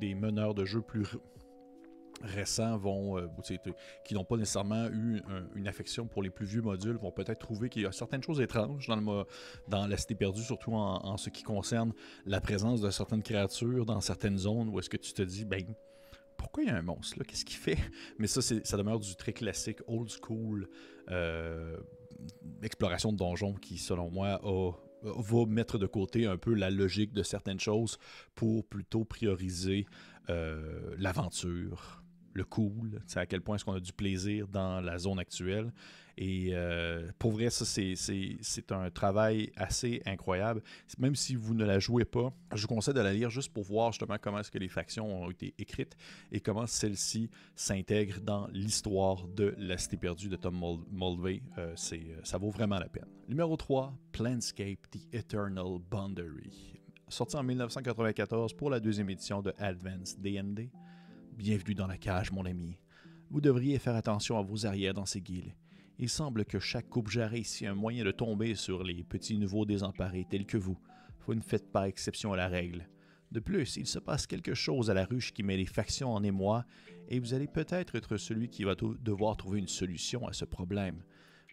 des 0.00 0.14
meneurs 0.14 0.54
de 0.54 0.64
jeux 0.64 0.80
plus 0.80 1.06
récents 2.22 2.78
vont, 2.78 3.18
euh, 3.18 3.26
qui 4.02 4.14
n'ont 4.14 4.24
pas 4.24 4.38
nécessairement 4.38 4.88
eu 4.88 5.20
une 5.54 5.68
affection 5.68 6.06
pour 6.06 6.22
les 6.22 6.30
plus 6.30 6.46
vieux 6.46 6.62
modules, 6.62 6.96
vont 6.96 7.12
peut-être 7.12 7.40
trouver 7.40 7.68
qu'il 7.68 7.82
y 7.82 7.86
a 7.86 7.92
certaines 7.92 8.22
choses 8.22 8.40
étranges 8.40 8.86
dans, 8.86 8.96
le, 8.96 9.24
dans 9.68 9.86
la 9.86 9.96
cité 9.98 10.14
perdue, 10.14 10.42
surtout 10.42 10.72
en, 10.72 11.04
en, 11.04 11.18
ce 11.18 11.28
qui 11.28 11.42
concerne 11.42 11.92
la 12.24 12.40
présence 12.40 12.80
de 12.80 12.88
certaines 12.90 13.22
créatures 13.22 13.84
dans 13.84 14.00
certaines 14.00 14.38
zones 14.38 14.70
où 14.70 14.78
est-ce 14.78 14.88
que 14.88 14.96
tu 14.96 15.12
te 15.12 15.22
dis, 15.22 15.44
ben, 15.44 15.62
pourquoi 16.40 16.62
il 16.62 16.68
y 16.68 16.70
a 16.70 16.76
un 16.76 16.82
monstre 16.82 17.18
là? 17.18 17.24
Qu'est-ce 17.26 17.44
qu'il 17.44 17.58
fait? 17.58 17.76
Mais 18.18 18.26
ça, 18.26 18.40
ça 18.40 18.76
demeure 18.78 18.98
du 18.98 19.14
très 19.14 19.34
classique, 19.34 19.80
old 19.86 20.08
school 20.08 20.68
euh, 21.10 21.76
exploration 22.62 23.12
de 23.12 23.18
donjons 23.18 23.54
qui, 23.54 23.76
selon 23.76 24.10
moi, 24.10 24.40
va 25.02 25.46
mettre 25.46 25.78
de 25.78 25.86
côté 25.86 26.26
un 26.26 26.38
peu 26.38 26.54
la 26.54 26.70
logique 26.70 27.12
de 27.12 27.22
certaines 27.22 27.60
choses 27.60 27.98
pour 28.34 28.66
plutôt 28.66 29.04
prioriser 29.04 29.86
euh, 30.30 30.94
l'aventure, 30.98 32.02
le 32.32 32.44
cool, 32.44 33.02
à 33.14 33.26
quel 33.26 33.42
point 33.42 33.56
est-ce 33.56 33.64
qu'on 33.64 33.74
a 33.74 33.80
du 33.80 33.92
plaisir 33.92 34.48
dans 34.48 34.80
la 34.80 34.98
zone 34.98 35.18
actuelle. 35.18 35.72
Et 36.22 36.50
euh, 36.52 37.10
pour 37.18 37.32
vrai, 37.32 37.48
ça, 37.48 37.64
c'est 37.64 38.72
un 38.72 38.90
travail 38.90 39.50
assez 39.56 40.02
incroyable. 40.04 40.62
Même 40.98 41.16
si 41.16 41.34
vous 41.34 41.54
ne 41.54 41.64
la 41.64 41.78
jouez 41.78 42.04
pas, 42.04 42.30
je 42.54 42.60
vous 42.60 42.68
conseille 42.68 42.92
de 42.92 43.00
la 43.00 43.14
lire 43.14 43.30
juste 43.30 43.50
pour 43.54 43.64
voir 43.64 43.92
justement 43.92 44.16
comment 44.20 44.38
est-ce 44.38 44.50
que 44.50 44.58
les 44.58 44.68
factions 44.68 45.22
ont 45.22 45.30
été 45.30 45.54
écrites 45.56 45.96
et 46.30 46.40
comment 46.40 46.66
celles-ci 46.66 47.30
s'intègrent 47.56 48.20
dans 48.20 48.48
l'histoire 48.48 49.26
de 49.28 49.54
la 49.56 49.78
Cité 49.78 49.96
perdue 49.96 50.28
de 50.28 50.36
Tom 50.36 50.84
Mulvey. 50.92 51.42
Euh, 51.56 51.74
euh, 51.92 52.20
ça 52.22 52.36
vaut 52.36 52.50
vraiment 52.50 52.78
la 52.78 52.90
peine. 52.90 53.08
Numéro 53.26 53.56
3, 53.56 53.90
Planscape, 54.12 54.90
The 54.90 55.14
Eternal 55.14 55.78
Boundary. 55.90 56.82
Sorti 57.08 57.36
en 57.36 57.42
1994 57.42 58.52
pour 58.52 58.68
la 58.68 58.78
deuxième 58.78 59.08
édition 59.08 59.40
de 59.40 59.54
Advanced 59.56 60.20
D&D. 60.20 60.70
Bienvenue 61.32 61.74
dans 61.74 61.86
la 61.86 61.96
cage, 61.96 62.30
mon 62.30 62.44
ami. 62.44 62.76
Vous 63.30 63.40
devriez 63.40 63.78
faire 63.78 63.96
attention 63.96 64.36
à 64.38 64.42
vos 64.42 64.66
arrières 64.66 64.92
dans 64.92 65.06
ces 65.06 65.22
guilles. 65.22 65.54
Il 66.02 66.08
semble 66.08 66.46
que 66.46 66.58
chaque 66.58 66.88
coupe 66.88 67.10
jarret 67.10 67.40
ici 67.40 67.66
un 67.66 67.74
moyen 67.74 68.04
de 68.04 68.10
tomber 68.10 68.54
sur 68.54 68.82
les 68.82 69.04
petits 69.04 69.36
nouveaux 69.36 69.66
désemparés 69.66 70.26
tels 70.30 70.46
que 70.46 70.56
vous. 70.56 70.78
Vous 71.26 71.34
ne 71.34 71.42
faites 71.42 71.70
pas 71.70 71.88
exception 71.88 72.32
à 72.32 72.38
la 72.38 72.48
règle. 72.48 72.88
De 73.32 73.38
plus, 73.38 73.76
il 73.76 73.86
se 73.86 73.98
passe 73.98 74.26
quelque 74.26 74.54
chose 74.54 74.88
à 74.88 74.94
la 74.94 75.04
ruche 75.04 75.34
qui 75.34 75.42
met 75.42 75.58
les 75.58 75.66
factions 75.66 76.14
en 76.14 76.22
émoi, 76.22 76.64
et 77.10 77.20
vous 77.20 77.34
allez 77.34 77.46
peut-être 77.46 77.96
être 77.96 78.16
celui 78.16 78.48
qui 78.48 78.64
va 78.64 78.74
devoir 78.74 79.36
trouver 79.36 79.58
une 79.58 79.68
solution 79.68 80.26
à 80.26 80.32
ce 80.32 80.46
problème. 80.46 81.04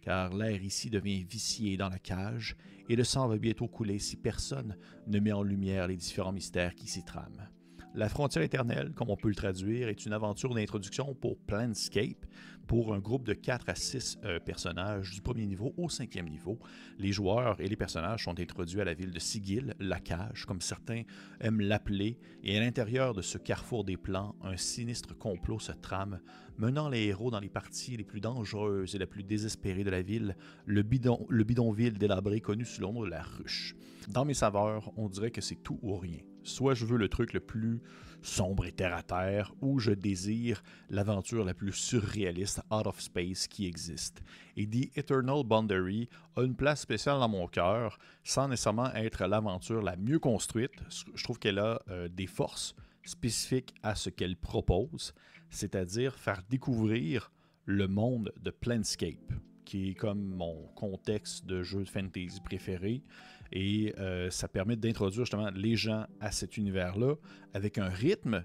car 0.02 0.34
l'air 0.34 0.64
ici 0.64 0.90
devient 0.90 1.26
vicié 1.26 1.76
dans 1.76 1.90
la 1.90 2.00
cage, 2.00 2.56
et 2.88 2.96
le 2.96 3.04
sang 3.04 3.28
va 3.28 3.38
bientôt 3.38 3.68
couler 3.68 4.00
si 4.00 4.16
personne 4.16 4.78
ne 5.08 5.20
met 5.20 5.34
en 5.34 5.44
lumière 5.44 5.88
les 5.88 5.98
différents 5.98 6.32
mystères 6.32 6.74
qui 6.74 6.88
s'y 6.88 7.04
trament. 7.04 7.50
La 7.98 8.10
frontière 8.10 8.44
éternelle, 8.44 8.92
comme 8.94 9.10
on 9.10 9.18
peut 9.18 9.28
le 9.28 9.34
traduire, 9.34 9.88
est 9.88 10.06
une 10.06 10.14
aventure 10.14 10.54
d'introduction 10.54 11.16
pour 11.16 11.36
Planscape, 11.36 12.28
pour 12.68 12.94
un 12.94 13.00
groupe 13.00 13.26
de 13.26 13.34
4 13.34 13.70
à 13.70 13.74
6 13.74 14.20
euh, 14.24 14.40
personnages 14.40 15.16
du 15.16 15.22
premier 15.24 15.48
niveau 15.48 15.74
au 15.78 15.90
cinquième 15.90 16.30
niveau. 16.30 16.60
Les 17.00 17.12
joueurs 17.12 17.60
et 17.60 17.68
les 17.68 17.76
personnages 17.76 18.26
sont 18.26 18.40
introduits 18.40 18.82
à 18.82 18.86
la 18.86 18.94
ville 18.94 19.10
de 19.10 19.18
Sigil, 19.18 19.74
la 19.80 20.00
cage, 20.00 20.46
comme 20.46 20.62
certains 20.62 21.02
aiment 21.42 21.60
l'appeler, 21.60 22.20
et 22.44 22.56
à 22.56 22.60
l'intérieur 22.60 23.16
de 23.16 23.24
ce 23.24 23.40
carrefour 23.40 23.84
des 23.84 23.98
plans, 23.98 24.36
un 24.44 24.58
sinistre 24.58 25.18
complot 25.18 25.58
se 25.58 25.72
trame, 25.72 26.20
menant 26.60 26.90
les 26.90 27.06
héros 27.06 27.32
dans 27.32 27.40
les 27.40 27.50
parties 27.50 27.98
les 27.98 28.04
plus 28.04 28.22
dangereuses 28.22 28.94
et 28.94 29.00
les 29.00 29.08
plus 29.08 29.24
désespérées 29.24 29.84
de 29.84 29.90
la 29.90 30.04
ville, 30.04 30.38
le, 30.68 30.84
le 31.30 31.44
bidonville 31.44 31.98
délabré 31.98 32.42
connu 32.42 32.64
sous 32.64 32.80
le 32.80 32.88
nom 32.90 33.02
de 33.02 33.10
la 33.10 33.24
ruche. 33.24 33.76
Dans 34.08 34.24
mes 34.24 34.36
saveurs, 34.36 34.94
on 34.98 35.10
dirait 35.10 35.32
que 35.32 35.42
c'est 35.42 35.64
tout 35.64 35.80
ou 35.82 35.96
rien. 35.98 36.20
Soit 36.48 36.76
je 36.76 36.86
veux 36.86 36.98
le 36.98 37.10
truc 37.10 37.34
le 37.34 37.42
plus 37.42 37.82
sombre 38.22 38.66
et 38.66 38.72
terre 38.72 38.96
à 38.96 39.04
terre, 39.04 39.54
ou 39.62 39.80
je 39.80 39.92
désire 39.92 40.64
l'aventure 40.90 41.44
la 41.44 41.54
plus 41.54 41.74
surréaliste 41.74 42.62
out 42.72 42.88
of 42.88 43.02
space 43.02 43.48
qui 43.48 43.68
existe. 43.68 44.22
Et 44.56 44.66
The 44.66 44.98
Eternal 44.98 45.44
Boundary 45.44 46.08
a 46.38 46.44
une 46.44 46.56
place 46.56 46.82
spéciale 46.82 47.20
dans 47.20 47.28
mon 47.28 47.48
cœur, 47.48 48.00
sans 48.24 48.48
nécessairement 48.48 48.94
être 48.94 49.26
l'aventure 49.26 49.82
la 49.82 49.98
mieux 49.98 50.20
construite. 50.20 50.72
Je 51.14 51.24
trouve 51.24 51.38
qu'elle 51.38 51.60
a 51.60 51.82
euh, 51.90 52.08
des 52.08 52.28
forces 52.28 52.76
spécifiques 53.04 53.76
à 53.84 53.96
ce 53.96 54.10
qu'elle 54.10 54.38
propose, 54.38 55.14
c'est-à-dire 55.50 56.16
faire 56.16 56.44
découvrir 56.50 57.32
le 57.66 57.90
monde 57.90 58.32
de 58.42 58.52
Planscape, 58.52 59.34
qui 59.66 59.90
est 59.90 59.96
comme 59.96 60.24
mon 60.24 60.64
contexte 60.76 61.46
de 61.46 61.62
jeu 61.62 61.84
de 61.84 61.90
fantasy 61.90 62.40
préféré. 62.40 63.04
Et 63.52 63.94
euh, 63.98 64.30
ça 64.30 64.48
permet 64.48 64.76
d'introduire 64.76 65.26
justement 65.26 65.50
les 65.52 65.76
gens 65.76 66.06
à 66.20 66.32
cet 66.32 66.58
univers-là 66.58 67.16
avec 67.54 67.78
un 67.78 67.90
rythme 67.90 68.44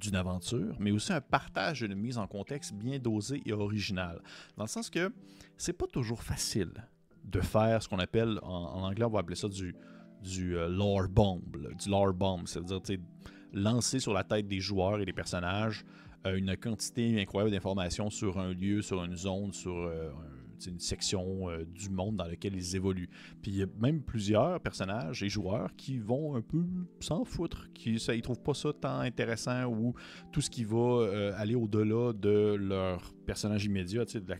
d'une 0.00 0.16
aventure, 0.16 0.76
mais 0.80 0.90
aussi 0.90 1.12
un 1.12 1.20
partage 1.20 1.80
d'une 1.82 1.94
mise 1.94 2.18
en 2.18 2.26
contexte 2.26 2.74
bien 2.74 2.98
dosé 2.98 3.42
et 3.46 3.52
original. 3.52 4.20
Dans 4.56 4.64
le 4.64 4.68
sens 4.68 4.90
que 4.90 5.12
c'est 5.56 5.72
pas 5.72 5.86
toujours 5.86 6.22
facile 6.22 6.72
de 7.24 7.40
faire 7.40 7.82
ce 7.82 7.88
qu'on 7.88 8.00
appelle, 8.00 8.38
en, 8.42 8.82
anglais, 8.82 9.04
on 9.04 9.10
va 9.10 9.20
appeler 9.20 9.36
ça 9.36 9.48
du, 9.48 9.74
du 10.20 10.56
euh, 10.56 10.68
lore 10.68 11.08
bomb. 11.08 11.42
du 11.78 11.88
lore 11.88 12.12
bomb, 12.12 12.46
c'est-à-dire 12.46 12.98
lancer 13.52 14.00
sur 14.00 14.12
la 14.12 14.24
tête 14.24 14.48
des 14.48 14.58
joueurs 14.58 15.00
et 15.00 15.04
des 15.04 15.12
personnages 15.12 15.84
euh, 16.26 16.36
une 16.36 16.56
quantité 16.56 17.20
incroyable 17.20 17.52
d'informations 17.52 18.10
sur 18.10 18.38
un 18.38 18.52
lieu, 18.52 18.82
sur 18.82 19.02
une 19.04 19.16
zone, 19.16 19.52
sur 19.52 19.76
un 19.76 20.43
une 20.70 20.80
section 20.80 21.50
euh, 21.50 21.64
du 21.64 21.90
monde 21.90 22.16
dans 22.16 22.26
lequel 22.26 22.54
ils 22.54 22.76
évoluent. 22.76 23.10
Puis 23.42 23.52
il 23.52 23.58
y 23.58 23.62
a 23.62 23.66
même 23.80 24.02
plusieurs 24.02 24.60
personnages 24.60 25.22
et 25.22 25.28
joueurs 25.28 25.74
qui 25.76 25.98
vont 25.98 26.36
un 26.36 26.42
peu 26.42 26.64
s'en 27.00 27.24
foutre, 27.24 27.72
qui 27.72 27.98
ça, 27.98 28.14
ils 28.14 28.22
trouvent 28.22 28.42
pas 28.42 28.54
ça 28.54 28.72
tant 28.72 29.00
intéressant 29.00 29.66
ou 29.66 29.94
tout 30.32 30.40
ce 30.40 30.50
qui 30.50 30.64
va 30.64 30.76
euh, 30.76 31.32
aller 31.36 31.54
au-delà 31.54 32.12
de 32.12 32.54
leur 32.54 33.12
personnage 33.26 33.64
immédiat, 33.64 34.04
de 34.04 34.36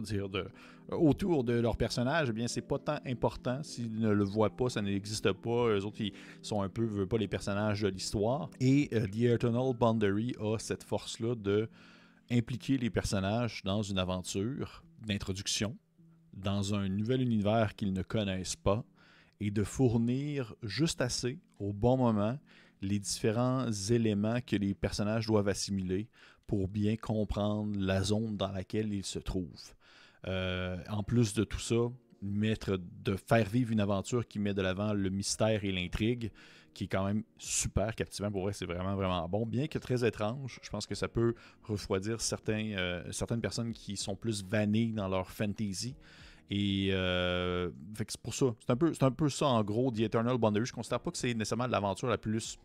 dire 0.00 0.28
de, 0.28 0.46
autour 0.90 1.44
de 1.44 1.54
leur 1.54 1.76
personnage, 1.76 2.28
eh 2.30 2.32
bien 2.32 2.48
c'est 2.48 2.60
pas 2.60 2.78
tant 2.78 2.98
important. 3.06 3.62
S'ils 3.62 3.98
ne 3.98 4.10
le 4.10 4.24
voient 4.24 4.54
pas, 4.54 4.68
ça 4.68 4.82
n'existe 4.82 5.32
pas. 5.32 5.68
Eux 5.68 5.84
autres, 5.84 6.00
ils 6.00 6.12
sont 6.42 6.62
un 6.62 6.68
peu, 6.68 6.84
veulent 6.84 7.08
pas 7.08 7.18
les 7.18 7.28
personnages 7.28 7.82
de 7.82 7.88
l'histoire. 7.88 8.50
Et 8.60 8.88
euh, 8.92 9.06
The 9.06 9.34
Eternal 9.34 9.74
Boundary 9.78 10.34
a 10.40 10.58
cette 10.58 10.84
force-là 10.84 11.34
de 11.34 11.68
impliquer 12.30 12.78
les 12.78 12.90
personnages 12.90 13.62
dans 13.64 13.82
une 13.82 13.98
aventure 13.98 14.84
d'introduction 15.00 15.76
dans 16.32 16.74
un 16.74 16.88
nouvel 16.88 17.22
univers 17.22 17.74
qu'ils 17.74 17.92
ne 17.92 18.02
connaissent 18.02 18.56
pas 18.56 18.84
et 19.40 19.50
de 19.50 19.64
fournir 19.64 20.54
juste 20.62 21.00
assez, 21.00 21.38
au 21.58 21.72
bon 21.72 21.96
moment, 21.96 22.38
les 22.82 22.98
différents 22.98 23.70
éléments 23.90 24.40
que 24.40 24.56
les 24.56 24.74
personnages 24.74 25.26
doivent 25.26 25.48
assimiler 25.48 26.08
pour 26.46 26.68
bien 26.68 26.96
comprendre 26.96 27.78
la 27.78 28.02
zone 28.02 28.36
dans 28.36 28.50
laquelle 28.50 28.92
ils 28.92 29.04
se 29.04 29.18
trouvent. 29.18 29.74
Euh, 30.26 30.76
en 30.88 31.02
plus 31.02 31.32
de 31.34 31.44
tout 31.44 31.60
ça, 31.60 31.90
de 32.22 33.16
faire 33.16 33.48
vivre 33.48 33.72
une 33.72 33.80
aventure 33.80 34.26
qui 34.26 34.38
met 34.38 34.54
de 34.54 34.62
l'avant 34.62 34.92
le 34.92 35.08
mystère 35.10 35.64
et 35.64 35.72
l'intrigue, 35.72 36.30
qui 36.74 36.84
est 36.84 36.88
quand 36.88 37.04
même 37.04 37.22
super 37.38 37.94
captivant. 37.94 38.30
Pour 38.30 38.42
vrai, 38.42 38.52
c'est 38.52 38.66
vraiment, 38.66 38.94
vraiment 38.94 39.28
bon. 39.28 39.46
Bien 39.46 39.66
que 39.66 39.78
très 39.78 40.06
étrange, 40.06 40.60
je 40.62 40.70
pense 40.70 40.86
que 40.86 40.94
ça 40.94 41.08
peut 41.08 41.34
refroidir 41.64 42.20
certains, 42.20 42.72
euh, 42.76 43.10
certaines 43.10 43.40
personnes 43.40 43.72
qui 43.72 43.96
sont 43.96 44.16
plus 44.16 44.44
vannées 44.44 44.92
dans 44.94 45.08
leur 45.08 45.30
fantasy. 45.30 45.94
Et 46.50 46.88
euh, 46.92 47.70
c'est 47.96 48.20
pour 48.20 48.34
ça. 48.34 48.46
C'est 48.60 48.72
un, 48.72 48.76
peu, 48.76 48.92
un 49.00 49.10
peu 49.10 49.28
ça, 49.28 49.46
en 49.46 49.62
gros, 49.62 49.90
The 49.90 50.00
Eternal 50.00 50.36
Boundary. 50.36 50.66
Je 50.66 50.72
ne 50.72 50.76
considère 50.76 51.00
pas 51.00 51.10
que 51.10 51.18
c'est 51.18 51.32
nécessairement 51.32 51.68
l'aventure 51.68 52.08
la 52.08 52.18
plus 52.18 52.58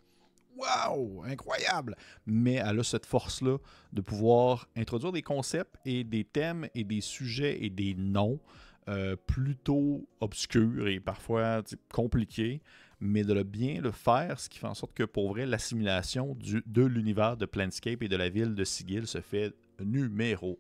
Wow, 0.58 1.24
incroyable! 1.26 1.98
Mais 2.26 2.54
elle 2.54 2.80
a 2.80 2.84
cette 2.84 3.06
force-là 3.06 3.58
de 3.92 4.02
pouvoir 4.02 4.68
introduire 4.78 5.12
des 5.12 5.22
concepts 5.22 5.76
et 5.86 6.04
des 6.04 6.24
thèmes 6.24 6.68
et 6.74 6.86
des 6.86 7.02
sujets 7.02 7.64
et 7.64 7.70
des 7.70 7.94
noms 7.94 8.40
euh, 8.88 9.16
plutôt 9.16 10.08
obscurs 10.20 10.88
et 10.88 11.00
parfois 11.00 11.64
compliqués, 11.92 12.62
mais 13.00 13.24
de 13.24 13.42
bien 13.44 13.82
le 13.82 13.92
faire, 13.92 14.40
ce 14.40 14.50
qui 14.50 14.60
fait 14.60 14.68
en 14.68 14.74
sorte 14.74 14.94
que 14.94 15.04
pour 15.04 15.30
vrai, 15.30 15.46
l'assimilation 15.46 16.38
de 16.66 16.84
l'univers 16.84 17.38
de 17.38 17.46
Planscape 17.46 18.04
et 18.04 18.08
de 18.08 18.16
la 18.16 18.30
ville 18.30 18.56
de 18.56 18.64
Sigil 18.64 19.08
se 19.08 19.22
fait 19.22 19.54
numéro 19.84 20.60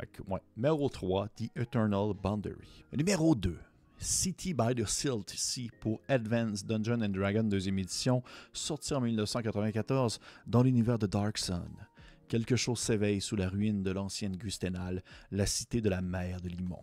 1. 0.00 0.06
numéro 0.56 0.88
3, 0.88 1.28
The 1.28 1.50
Eternal 1.56 2.14
Boundary. 2.14 2.84
Numéro 2.96 3.34
2, 3.34 3.58
City 3.98 4.54
by 4.54 4.74
the 4.74 4.86
Silt 4.86 5.28
Sea 5.28 5.70
pour 5.80 6.00
Advanced 6.08 6.66
Dungeon 6.66 7.02
and 7.02 7.10
Dragon 7.10 7.42
deuxième 7.42 7.78
édition, 7.78 8.22
sorti 8.54 8.94
en 8.94 9.02
1994 9.02 10.18
dans 10.46 10.62
l'univers 10.62 10.98
de 10.98 11.06
Dark 11.06 11.36
Sun. 11.36 11.68
Quelque 12.26 12.56
chose 12.56 12.78
s'éveille 12.78 13.20
sous 13.20 13.36
la 13.36 13.48
ruine 13.48 13.82
de 13.82 13.90
l'ancienne 13.90 14.36
Gustenal, 14.36 15.02
la 15.30 15.44
cité 15.44 15.80
de 15.80 15.90
la 15.90 16.00
mer 16.00 16.40
de 16.40 16.48
Limon. 16.48 16.82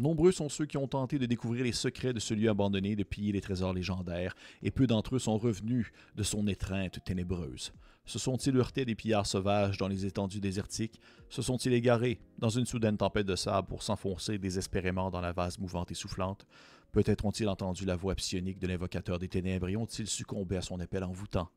Nombreux 0.00 0.32
sont 0.32 0.48
ceux 0.48 0.66
qui 0.66 0.76
ont 0.76 0.88
tenté 0.88 1.20
de 1.20 1.26
découvrir 1.26 1.62
les 1.62 1.72
secrets 1.72 2.12
de 2.12 2.18
ce 2.18 2.34
lieu 2.34 2.50
abandonné, 2.50 2.96
de 2.96 3.04
piller 3.04 3.30
les 3.30 3.40
trésors 3.40 3.72
légendaires, 3.72 4.34
et 4.60 4.72
peu 4.72 4.88
d'entre 4.88 5.14
eux 5.14 5.20
sont 5.20 5.38
revenus 5.38 5.92
de 6.16 6.24
son 6.24 6.48
étreinte 6.48 6.98
ténébreuse. 7.04 7.72
Se 8.04 8.18
sont-ils 8.18 8.56
heurtés 8.56 8.84
des 8.84 8.96
pillards 8.96 9.26
sauvages 9.26 9.78
dans 9.78 9.86
les 9.86 10.04
étendues 10.04 10.40
désertiques? 10.40 11.00
Se 11.30 11.42
sont-ils 11.42 11.72
égarés 11.72 12.18
dans 12.38 12.48
une 12.48 12.66
soudaine 12.66 12.96
tempête 12.96 13.26
de 13.26 13.36
sable 13.36 13.68
pour 13.68 13.84
s'enfoncer 13.84 14.36
désespérément 14.36 15.12
dans 15.12 15.20
la 15.20 15.32
vase 15.32 15.60
mouvante 15.60 15.92
et 15.92 15.94
soufflante? 15.94 16.44
Peut-être 16.90 17.24
ont-ils 17.24 17.48
entendu 17.48 17.84
la 17.84 17.96
voix 17.96 18.16
psionique 18.16 18.58
de 18.58 18.66
l'invocateur 18.66 19.20
des 19.20 19.28
ténèbres 19.28 19.68
et 19.68 19.76
ont-ils 19.76 20.08
succombé 20.08 20.56
à 20.56 20.62
son 20.62 20.80
appel 20.80 21.04
envoûtant? 21.04 21.48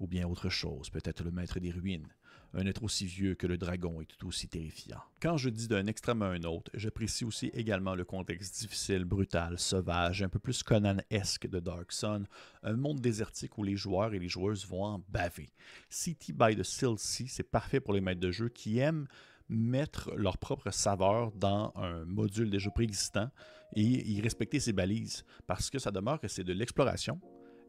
Ou 0.00 0.06
bien 0.06 0.26
autre 0.26 0.48
chose, 0.48 0.88
peut-être 0.88 1.22
le 1.22 1.30
maître 1.30 1.60
des 1.60 1.70
ruines 1.70 2.08
un 2.54 2.66
être 2.66 2.82
aussi 2.82 3.06
vieux 3.06 3.34
que 3.34 3.46
le 3.46 3.58
dragon 3.58 4.00
est 4.00 4.06
tout 4.06 4.26
aussi 4.26 4.48
terrifiant. 4.48 5.00
Quand 5.20 5.36
je 5.36 5.50
dis 5.50 5.68
d'un 5.68 5.86
extrême 5.86 6.22
à 6.22 6.26
un 6.26 6.42
autre, 6.44 6.70
j'apprécie 6.74 7.24
aussi 7.24 7.48
également 7.48 7.94
le 7.94 8.04
contexte 8.04 8.60
difficile, 8.60 9.04
brutal, 9.04 9.58
sauvage, 9.58 10.22
un 10.22 10.28
peu 10.28 10.38
plus 10.38 10.62
Conan-esque 10.62 11.46
de 11.46 11.60
Dark 11.60 11.92
Sun, 11.92 12.26
un 12.62 12.76
monde 12.76 13.00
désertique 13.00 13.58
où 13.58 13.64
les 13.64 13.76
joueurs 13.76 14.14
et 14.14 14.18
les 14.18 14.28
joueuses 14.28 14.66
vont 14.66 14.84
en 14.84 15.04
baver. 15.08 15.50
City 15.90 16.32
by 16.32 16.56
the 16.56 16.62
Sea, 16.62 16.96
c'est 17.28 17.50
parfait 17.50 17.80
pour 17.80 17.94
les 17.94 18.00
maîtres 18.00 18.20
de 18.20 18.30
jeu 18.30 18.48
qui 18.48 18.78
aiment 18.78 19.06
mettre 19.48 20.14
leur 20.14 20.38
propre 20.38 20.70
saveur 20.70 21.32
dans 21.32 21.72
un 21.76 22.04
module 22.04 22.50
déjà 22.50 22.70
préexistant 22.70 23.30
et 23.74 23.82
y 23.82 24.20
respecter 24.20 24.60
ses 24.60 24.72
balises 24.72 25.24
parce 25.46 25.70
que 25.70 25.78
ça 25.78 25.90
demeure 25.90 26.20
que 26.20 26.28
c'est 26.28 26.44
de 26.44 26.52
l'exploration, 26.52 27.20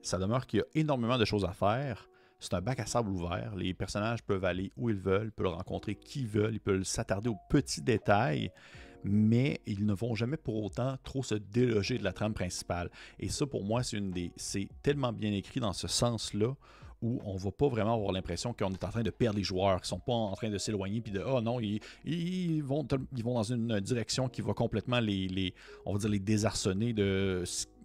ça 0.01 0.17
demeure 0.17 0.45
qu'il 0.45 0.59
y 0.59 0.61
a 0.61 0.65
énormément 0.75 1.17
de 1.17 1.25
choses 1.25 1.45
à 1.45 1.51
faire, 1.51 2.09
c'est 2.39 2.54
un 2.54 2.62
bac 2.62 2.80
à 2.80 2.86
sable 2.86 3.10
ouvert. 3.10 3.54
Les 3.56 3.73
personnages 3.73 4.23
peuvent 4.23 4.45
aller 4.45 4.71
où 4.78 4.89
ils 4.89 4.95
veulent, 4.95 5.32
peuvent 5.32 5.47
rencontrer 5.47 5.95
qui 5.95 6.25
veulent, 6.25 6.54
ils 6.54 6.62
peuvent 6.62 6.84
s'attarder 6.84 7.30
aux 7.30 7.38
petits 7.49 7.82
détails, 7.82 8.52
mais 9.04 9.62
ils 9.65 9.86
ne 9.86 9.93
vont 9.93 10.15
jamais 10.15 10.38
pour 10.38 10.63
autant 10.63 10.95
trop 11.04 11.23
se 11.23 11.36
déloger 11.36 11.97
de 11.97 12.04
la 12.04 12.13
trame 12.13 12.34
principale. 12.34 12.89
Et 13.19 13.30
ça, 13.30 13.45
pour 13.45 13.63
moi, 13.63 13.84
c'est 13.84 13.97
une 13.97 14.12
des. 14.12 14.32
C'est 14.36 14.69
tellement 14.82 15.13
bien 15.13 15.32
écrit 15.32 15.60
dans 15.60 15.73
ce 15.73 15.88
sens-là 15.88 16.56
où 17.02 17.21
on 17.23 17.38
va 17.38 17.52
pas 17.52 17.69
vraiment 17.69 17.93
avoir 17.93 18.12
l'impression 18.12 18.54
qu'on 18.54 18.71
est 18.73 18.84
en 18.84 18.89
train 18.89 19.04
de 19.04 19.10
perdre 19.10 19.38
les 19.38 19.43
joueurs, 19.43 19.82
qui 19.82 19.88
sont 19.88 19.99
pas 19.99 20.12
en 20.12 20.34
train 20.36 20.49
de 20.49 20.58
s'éloigner 20.58 20.99
puis 20.99 21.13
de 21.13 21.21
oh 21.21 21.39
non, 21.39 21.60
ils, 21.62 21.80
ils, 22.04 22.62
vont, 22.62 22.86
ils 23.15 23.23
vont 23.23 23.36
dans 23.36 23.43
une 23.43 23.80
direction 23.80 24.28
qui 24.28 24.41
va 24.41 24.54
complètement 24.54 24.99
les, 24.99 25.30
les 25.30 25.54
on 25.86 25.93
va 25.93 25.99
dire 25.99 26.10
les 26.10 26.19
désarçonner 26.19 26.91
de 26.91 27.43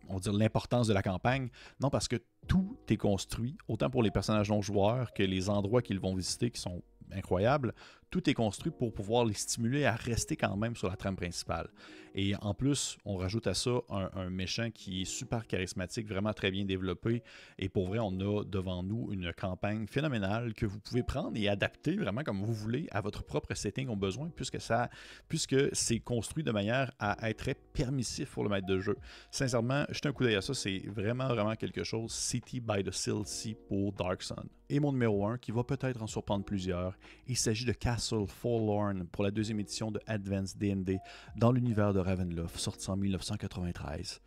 on 0.08 0.14
va 0.14 0.20
dire 0.20 0.32
l'importance 0.32 0.86
de 0.86 0.94
la 0.94 1.02
campagne. 1.02 1.48
Non, 1.80 1.90
parce 1.90 2.08
que 2.08 2.16
tout 2.46 2.76
est 2.88 2.96
construit, 2.96 3.56
autant 3.68 3.90
pour 3.90 4.02
les 4.02 4.10
personnages 4.10 4.50
non 4.50 4.62
joueurs 4.62 5.12
que 5.12 5.22
les 5.22 5.48
endroits 5.48 5.82
qu'ils 5.82 6.00
vont 6.00 6.14
visiter 6.14 6.50
qui 6.50 6.60
sont 6.60 6.82
incroyables, 7.12 7.74
tout 8.14 8.30
est 8.30 8.34
construit 8.34 8.70
pour 8.70 8.94
pouvoir 8.94 9.24
les 9.24 9.34
stimuler 9.34 9.86
à 9.86 9.96
rester 9.96 10.36
quand 10.36 10.56
même 10.56 10.76
sur 10.76 10.88
la 10.88 10.94
trame 10.94 11.16
principale. 11.16 11.66
Et 12.14 12.36
en 12.42 12.54
plus, 12.54 12.96
on 13.04 13.16
rajoute 13.16 13.48
à 13.48 13.54
ça 13.54 13.72
un, 13.88 14.30
méchant 14.30 14.70
qui 14.70 15.02
est 15.02 15.04
super 15.04 15.48
charismatique, 15.48 16.06
vraiment 16.06 16.32
très 16.32 16.52
bien 16.52 16.64
développé. 16.64 17.24
Et 17.58 17.68
pour 17.68 17.88
vrai, 17.88 17.98
on 18.00 18.12
a 18.20 18.44
devant 18.44 18.84
nous 18.84 19.12
une 19.12 19.32
campagne 19.32 19.88
phénoménale 19.88 20.54
que 20.54 20.64
vous 20.64 20.78
pouvez 20.78 21.02
prendre 21.02 21.32
et 21.34 21.48
adapter 21.48 21.96
vraiment 21.96 22.22
comme 22.22 22.40
vous 22.44 22.54
voulez 22.54 22.86
à 22.92 23.00
votre 23.00 23.24
propre 23.24 23.52
setting 23.54 23.88
au 23.88 23.96
besoin, 23.96 24.30
puisque 24.36 24.60
ça, 24.60 24.90
puisque 25.28 25.56
c'est 25.74 25.98
construit 25.98 26.44
de 26.44 26.52
manière 26.52 26.92
à 27.00 27.28
être 27.28 27.38
très 27.38 27.54
permissif 27.54 28.30
pour 28.30 28.44
le 28.44 28.48
maître 28.48 28.68
de 28.68 28.78
jeu. 28.78 28.96
Sincèrement, 29.32 29.86
jetez 29.88 30.08
un 30.08 30.12
coup 30.12 30.22
d'œil 30.22 30.36
à 30.36 30.40
ça, 30.40 30.54
c'est 30.54 30.84
vraiment, 30.86 31.26
vraiment 31.26 31.56
quelque 31.56 31.82
chose. 31.82 32.12
City 32.12 32.60
by 32.60 32.84
the 32.84 32.92
Sea 32.92 33.56
pour 33.66 33.92
Dark 33.92 34.22
Sun. 34.22 34.48
Et 34.70 34.80
mon 34.80 34.92
numéro 34.92 35.26
1, 35.26 35.38
qui 35.38 35.52
va 35.52 35.62
peut-être 35.62 36.00
en 36.00 36.06
surprendre 36.06 36.44
plusieurs, 36.44 36.96
il 37.26 37.36
s'agit 37.36 37.64
de 37.64 37.72
Castle 37.72 38.03
Forlorn 38.26 39.06
pour 39.06 39.24
la 39.24 39.30
deuxième 39.30 39.60
édition 39.60 39.90
de 39.90 40.00
Advanced 40.06 40.58
D&D 40.58 40.98
dans 41.36 41.52
l'univers 41.52 41.94
de 41.94 42.00
Ravenloft, 42.00 42.58
sorti 42.58 42.90
en 42.90 42.96
1993. 42.96 44.20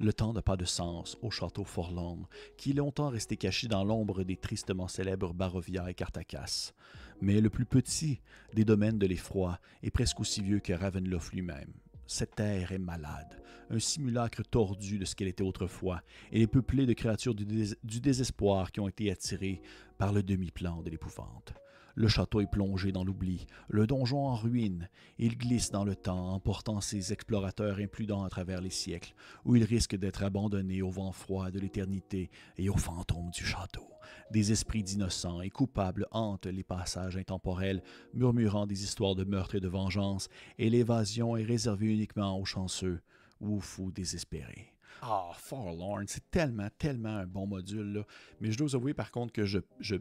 Le 0.00 0.12
temps 0.12 0.32
n'a 0.32 0.42
pas 0.42 0.56
de 0.56 0.64
sens 0.64 1.16
au 1.22 1.30
château 1.30 1.64
Forlorn, 1.64 2.26
qui 2.58 2.70
est 2.70 2.74
longtemps 2.74 3.08
resté 3.08 3.36
caché 3.36 3.68
dans 3.68 3.84
l'ombre 3.84 4.24
des 4.24 4.36
tristement 4.36 4.88
célèbres 4.88 5.32
Barovia 5.32 5.88
et 5.90 5.94
Cartacas. 5.94 6.72
Mais 7.20 7.40
le 7.40 7.48
plus 7.48 7.64
petit 7.64 8.20
des 8.52 8.64
domaines 8.64 8.98
de 8.98 9.06
l'effroi 9.06 9.58
est 9.82 9.90
presque 9.90 10.20
aussi 10.20 10.42
vieux 10.42 10.60
que 10.60 10.72
Ravenloft 10.72 11.32
lui-même. 11.32 11.72
Cette 12.06 12.34
terre 12.34 12.72
est 12.72 12.78
malade, 12.78 13.40
un 13.70 13.78
simulacre 13.78 14.42
tordu 14.42 14.98
de 14.98 15.04
ce 15.04 15.14
qu'elle 15.14 15.28
était 15.28 15.42
autrefois, 15.42 16.02
et 16.32 16.42
est 16.42 16.46
peuplée 16.46 16.84
de 16.84 16.92
créatures 16.92 17.34
du, 17.34 17.46
du 17.82 18.00
désespoir 18.00 18.72
qui 18.72 18.80
ont 18.80 18.88
été 18.88 19.10
attirées 19.10 19.62
par 19.96 20.12
le 20.12 20.22
demi-plan 20.22 20.82
de 20.82 20.90
l'épouvante. 20.90 21.54
Le 21.94 22.08
château 22.08 22.40
est 22.40 22.50
plongé 22.50 22.90
dans 22.90 23.04
l'oubli, 23.04 23.46
le 23.68 23.86
donjon 23.86 24.26
en 24.26 24.34
ruine. 24.34 24.88
Il 25.18 25.36
glisse 25.36 25.70
dans 25.70 25.84
le 25.84 25.94
temps, 25.94 26.32
emportant 26.32 26.80
ses 26.80 27.12
explorateurs 27.12 27.78
imprudents 27.78 28.24
à 28.24 28.30
travers 28.30 28.60
les 28.60 28.70
siècles, 28.70 29.14
où 29.44 29.56
il 29.56 29.64
risque 29.64 29.96
d'être 29.96 30.22
abandonné 30.22 30.80
au 30.80 30.90
vent 30.90 31.12
froid 31.12 31.50
de 31.50 31.60
l'éternité 31.60 32.30
et 32.56 32.70
aux 32.70 32.76
fantômes 32.76 33.30
du 33.30 33.44
château. 33.44 33.88
Des 34.30 34.52
esprits 34.52 34.82
d'innocents 34.82 35.42
et 35.42 35.50
coupables 35.50 36.06
hantent 36.10 36.46
les 36.46 36.64
passages 36.64 37.16
intemporels, 37.16 37.82
murmurant 38.14 38.66
des 38.66 38.84
histoires 38.84 39.14
de 39.14 39.24
meurtre 39.24 39.56
et 39.56 39.60
de 39.60 39.68
vengeance, 39.68 40.28
et 40.58 40.70
l'évasion 40.70 41.36
est 41.36 41.44
réservée 41.44 41.92
uniquement 41.92 42.38
aux 42.38 42.46
chanceux 42.46 43.02
ou 43.40 43.60
fous 43.60 43.92
désespérés. 43.92 44.72
Ah, 45.02 45.32
Forlorn, 45.34 46.06
c'est 46.06 46.30
tellement, 46.30 46.68
tellement 46.78 47.16
un 47.16 47.26
bon 47.26 47.46
module, 47.46 47.92
là. 47.92 48.06
Mais 48.40 48.52
je 48.52 48.58
dois 48.58 48.74
avouer 48.74 48.94
par 48.94 49.10
contre 49.10 49.32
que 49.32 49.44
je, 49.44 49.58
je 49.80 49.96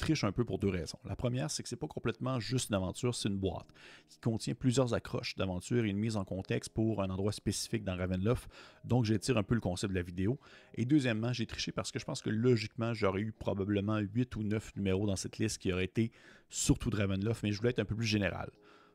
triche 0.00 0.24
un 0.24 0.32
peu 0.32 0.44
pour 0.44 0.58
deux 0.58 0.68
raisons. 0.68 0.98
La 1.04 1.14
première, 1.14 1.50
c'est 1.50 1.62
que 1.62 1.68
c'est 1.68 1.76
pas 1.76 1.86
complètement 1.86 2.40
juste 2.40 2.70
une 2.70 2.76
aventure, 2.76 3.14
c'est 3.14 3.28
une 3.28 3.38
boîte 3.38 3.68
qui 4.08 4.18
contient 4.18 4.54
plusieurs 4.54 4.94
accroches 4.94 5.36
d'aventure 5.36 5.84
et 5.84 5.88
une 5.88 5.98
mise 5.98 6.16
en 6.16 6.24
contexte 6.24 6.70
pour 6.70 7.02
un 7.02 7.10
endroit 7.10 7.32
spécifique 7.32 7.84
dans 7.84 7.96
Ravenloft. 7.96 8.50
Donc, 8.84 9.04
j'étire 9.04 9.36
un 9.36 9.42
peu 9.42 9.54
le 9.54 9.60
concept 9.60 9.92
de 9.92 9.98
la 9.98 10.02
vidéo. 10.02 10.38
Et 10.74 10.84
deuxièmement, 10.84 11.32
j'ai 11.32 11.46
triché 11.46 11.70
parce 11.70 11.92
que 11.92 11.98
je 11.98 12.04
pense 12.04 12.22
que 12.22 12.30
logiquement, 12.30 12.94
j'aurais 12.94 13.20
eu 13.20 13.32
probablement 13.32 13.98
8 13.98 14.34
ou 14.36 14.42
9 14.42 14.76
numéros 14.76 15.06
dans 15.06 15.16
cette 15.16 15.38
liste 15.38 15.58
qui 15.58 15.72
auraient 15.72 15.84
été 15.84 16.10
surtout 16.48 16.90
de 16.90 16.96
Ravenloft, 16.96 17.42
mais 17.42 17.52
je 17.52 17.58
voulais 17.58 17.70
être 17.70 17.78
un 17.78 17.84
peu 17.84 17.94
plus 17.94 18.06
général. 18.06 18.50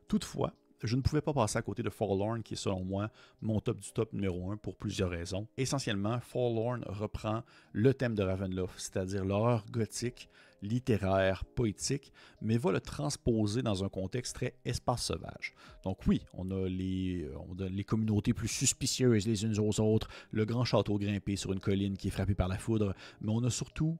Toutefois, 0.08 0.52
je 0.82 0.96
ne 0.96 1.00
pouvais 1.00 1.20
pas 1.20 1.32
passer 1.32 1.58
à 1.58 1.62
côté 1.62 1.82
de 1.82 1.90
Forlorn, 1.90 2.42
qui 2.42 2.54
est 2.54 2.56
selon 2.56 2.84
moi 2.84 3.10
mon 3.40 3.60
top 3.60 3.80
du 3.80 3.92
top 3.92 4.12
numéro 4.12 4.50
1 4.50 4.56
pour 4.56 4.76
plusieurs 4.76 5.10
raisons. 5.10 5.46
Essentiellement, 5.56 6.20
Forlorn 6.20 6.84
reprend 6.86 7.42
le 7.72 7.94
thème 7.94 8.14
de 8.14 8.22
Ravenloft, 8.22 8.78
c'est-à-dire 8.78 9.24
l'horreur 9.24 9.64
gothique, 9.70 10.28
littéraire, 10.62 11.44
poétique, 11.44 12.12
mais 12.40 12.58
va 12.58 12.72
le 12.72 12.80
transposer 12.80 13.62
dans 13.62 13.84
un 13.84 13.88
contexte 13.88 14.36
très 14.36 14.54
espace 14.64 15.04
sauvage. 15.04 15.54
Donc 15.84 16.06
oui, 16.06 16.22
les, 16.68 17.28
on 17.48 17.58
a 17.62 17.68
les 17.68 17.84
communautés 17.84 18.34
plus 18.34 18.48
suspicieuses 18.48 19.26
les 19.26 19.44
unes 19.44 19.58
aux 19.58 19.80
autres, 19.80 20.08
le 20.30 20.44
grand 20.44 20.64
château 20.64 20.98
grimpé 20.98 21.36
sur 21.36 21.52
une 21.52 21.60
colline 21.60 21.96
qui 21.96 22.08
est 22.08 22.10
frappé 22.10 22.34
par 22.34 22.48
la 22.48 22.58
foudre, 22.58 22.94
mais 23.20 23.30
on 23.30 23.44
a 23.44 23.50
surtout 23.50 23.98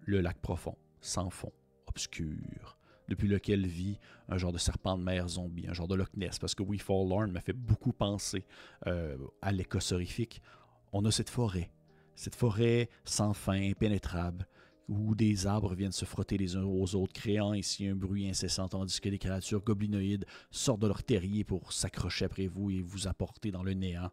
le 0.00 0.20
lac 0.20 0.40
profond, 0.40 0.76
sans 1.00 1.30
fond, 1.30 1.52
obscur 1.86 2.77
depuis 3.08 3.28
lequel 3.28 3.66
vit 3.66 3.98
un 4.28 4.38
genre 4.38 4.52
de 4.52 4.58
serpent 4.58 4.98
de 4.98 5.02
mer 5.02 5.28
zombie, 5.28 5.66
un 5.68 5.72
genre 5.72 5.88
de 5.88 5.94
Loch 5.94 6.14
Ness, 6.16 6.38
parce 6.38 6.54
que 6.54 6.62
We 6.62 6.80
Forlorn 6.80 7.30
me 7.32 7.40
fait 7.40 7.52
beaucoup 7.52 7.92
penser 7.92 8.44
euh, 8.86 9.16
à 9.42 9.52
l'écosse 9.52 9.92
horrifique. 9.92 10.42
On 10.92 11.04
a 11.04 11.10
cette 11.10 11.30
forêt, 11.30 11.70
cette 12.14 12.34
forêt 12.34 12.88
sans 13.04 13.32
fin, 13.32 13.60
impénétrable, 13.70 14.46
où 14.88 15.14
des 15.14 15.46
arbres 15.46 15.74
viennent 15.74 15.92
se 15.92 16.06
frotter 16.06 16.38
les 16.38 16.56
uns 16.56 16.64
aux 16.64 16.94
autres, 16.94 17.12
créant 17.12 17.52
ici 17.52 17.86
un 17.86 17.94
bruit 17.94 18.28
incessant, 18.28 18.68
tandis 18.68 19.00
que 19.00 19.08
des 19.08 19.18
créatures 19.18 19.62
goblinoïdes 19.62 20.24
sortent 20.50 20.80
de 20.80 20.86
leur 20.86 21.02
terrier 21.02 21.44
pour 21.44 21.72
s'accrocher 21.72 22.24
après 22.24 22.46
vous 22.46 22.70
et 22.70 22.80
vous 22.80 23.06
apporter 23.06 23.50
dans 23.50 23.62
le 23.62 23.74
néant. 23.74 24.10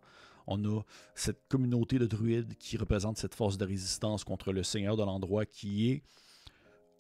On 0.48 0.64
a 0.66 0.82
cette 1.16 1.48
communauté 1.48 1.98
de 1.98 2.06
druides 2.06 2.56
qui 2.58 2.78
représente 2.78 3.18
cette 3.18 3.34
force 3.34 3.58
de 3.58 3.66
résistance 3.66 4.24
contre 4.24 4.52
le 4.52 4.64
seigneur 4.64 4.98
de 4.98 5.04
l'endroit 5.04 5.46
qui 5.46 5.90
est 5.90 6.04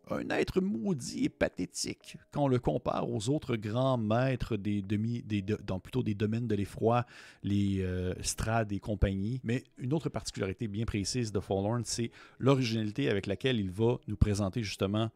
un 0.09 0.29
être 0.29 0.61
maudit 0.61 1.25
et 1.25 1.29
pathétique 1.29 2.17
quand 2.31 2.43
on 2.43 2.47
le 2.47 2.59
compare 2.59 3.09
aux 3.09 3.29
autres 3.29 3.55
grands 3.55 3.97
maîtres 3.97 4.57
des 4.57 4.81
demi, 4.81 5.21
des, 5.23 5.41
dans 5.41 5.79
plutôt 5.79 6.03
des 6.03 6.13
domaines 6.13 6.47
de 6.47 6.55
l'effroi, 6.55 7.05
les 7.43 7.81
euh, 7.81 8.13
Strad 8.21 8.71
et 8.71 8.79
compagnie. 8.79 9.41
Mais 9.43 9.63
une 9.77 9.93
autre 9.93 10.09
particularité 10.09 10.67
bien 10.67 10.85
précise 10.85 11.31
de 11.31 11.39
Forlorn, 11.39 11.83
c'est 11.85 12.11
l'originalité 12.39 13.09
avec 13.09 13.27
laquelle 13.27 13.59
il 13.59 13.71
va 13.71 13.97
nous 14.07 14.17
présenter 14.17 14.63
justement 14.63 15.09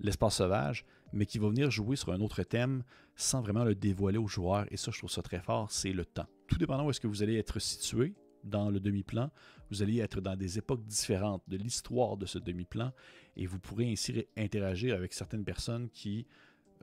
l'espace 0.00 0.36
sauvage, 0.36 0.84
mais 1.12 1.26
qui 1.26 1.38
va 1.38 1.48
venir 1.48 1.70
jouer 1.70 1.96
sur 1.96 2.12
un 2.12 2.20
autre 2.20 2.42
thème 2.42 2.82
sans 3.14 3.40
vraiment 3.40 3.64
le 3.64 3.74
dévoiler 3.74 4.18
aux 4.18 4.28
joueurs. 4.28 4.66
Et 4.70 4.76
ça, 4.76 4.90
je 4.92 4.98
trouve 4.98 5.10
ça 5.10 5.22
très 5.22 5.40
fort, 5.40 5.70
c'est 5.70 5.92
le 5.92 6.04
temps. 6.04 6.26
Tout 6.48 6.58
dépendant 6.58 6.86
où 6.86 6.90
est-ce 6.90 7.00
que 7.00 7.06
vous 7.06 7.22
allez 7.22 7.36
être 7.36 7.58
situé, 7.58 8.14
dans 8.46 8.70
le 8.70 8.80
demi-plan, 8.80 9.30
vous 9.70 9.82
allez 9.82 9.98
être 9.98 10.20
dans 10.20 10.36
des 10.36 10.58
époques 10.58 10.84
différentes 10.84 11.42
de 11.48 11.56
l'histoire 11.56 12.16
de 12.16 12.26
ce 12.26 12.38
demi-plan 12.38 12.92
et 13.36 13.46
vous 13.46 13.58
pourrez 13.58 13.90
ainsi 13.90 14.26
interagir 14.36 14.94
avec 14.94 15.12
certaines 15.12 15.44
personnes 15.44 15.88
qui 15.90 16.26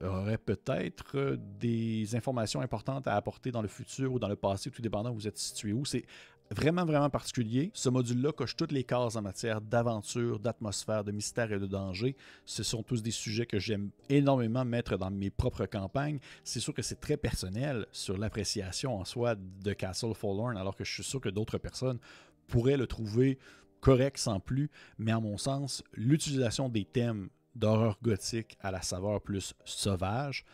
auraient 0.02 0.38
peut-être 0.38 1.38
des 1.60 2.15
informations 2.15 2.62
importantes 2.62 3.08
à 3.08 3.15
apporter 3.15 3.52
dans 3.52 3.62
le 3.62 3.67
futur 3.67 4.13
ou 4.13 4.19
dans 4.19 4.28
le 4.28 4.36
passé, 4.36 4.69
tout 4.69 4.82
dépendant 4.82 5.12
où 5.12 5.15
vous 5.15 5.28
êtes 5.28 5.38
situé 5.38 5.71
où. 5.71 5.86
C'est 5.86 6.06
vraiment, 6.54 6.86
vraiment 6.86 7.10
particulier. 7.10 7.72
Ce 7.74 7.89
module-là 7.89 8.32
coche 8.32 8.56
toutes 8.56 8.72
les 8.72 8.84
cases 8.84 9.16
en 9.16 9.22
matière 9.22 9.62
d'aventure, 9.62 10.39
d'atmosphère, 10.39 11.04
de 11.04 11.12
mystère 11.12 11.52
et 11.52 11.60
de 11.60 11.66
danger. 11.66 12.16
Ce 12.46 12.63
sont 12.63 12.84
tous 12.84 13.02
des 13.02 13.12
sujets 13.12 13.46
que 13.46 13.60
j'aime 13.60 13.89
énormément 14.10 14.63
mettre 14.63 14.98
dans 14.98 15.12
mes 15.12 15.30
propres 15.30 15.66
campagnes. 15.66 16.20
C'est 16.44 16.60
sûr 16.60 16.74
que 16.74 16.82
c'est 16.82 17.00
très 17.00 17.18
personnel 17.18 17.88
sur 17.92 18.18
l'appréciation 18.18 18.98
en 18.98 19.06
soi 19.06 19.36
de 19.36 19.74
Castle 19.74 20.13
Forlorn, 20.13 20.58
alors 20.58 20.76
que 20.76 20.84
je 20.84 20.94
suis 20.94 21.04
sûr 21.04 21.20
que 21.20 21.30
d'autres 21.30 21.58
personnes 21.58 22.00
pourraient 22.48 22.78
le 22.78 22.88
trouver 22.88 23.38
correct 23.82 24.18
sans 24.18 24.39
plus. 24.39 24.70
Mais 24.98 25.12
à 25.12 25.20
mon 25.20 25.38
sens, 25.38 25.84
l'utilisation 25.94 26.70
des 26.70 26.86
thèmes 26.86 27.30
d'horreur 27.56 27.98
gothique 28.02 28.58
à 28.62 28.72
la 28.72 28.82
saveur 28.82 29.22
plus 29.22 29.54
sauvage, 29.66 30.46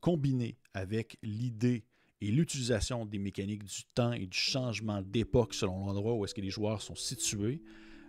combinée 0.00 0.56
avec 0.74 1.18
l'idée 1.22 1.84
et 2.22 2.30
l'utilisation 2.30 3.04
des 3.04 3.18
mécaniques 3.18 3.64
du 3.64 3.82
temps 3.96 4.12
et 4.12 4.26
du 4.26 4.38
changement 4.38 5.02
d'époque 5.02 5.54
selon 5.54 5.86
l'endroit 5.86 6.14
où 6.14 6.24
est-ce 6.24 6.34
que 6.34 6.40
les 6.40 6.50
joueurs 6.50 6.80
sont 6.80 6.94
situés, 6.94 7.60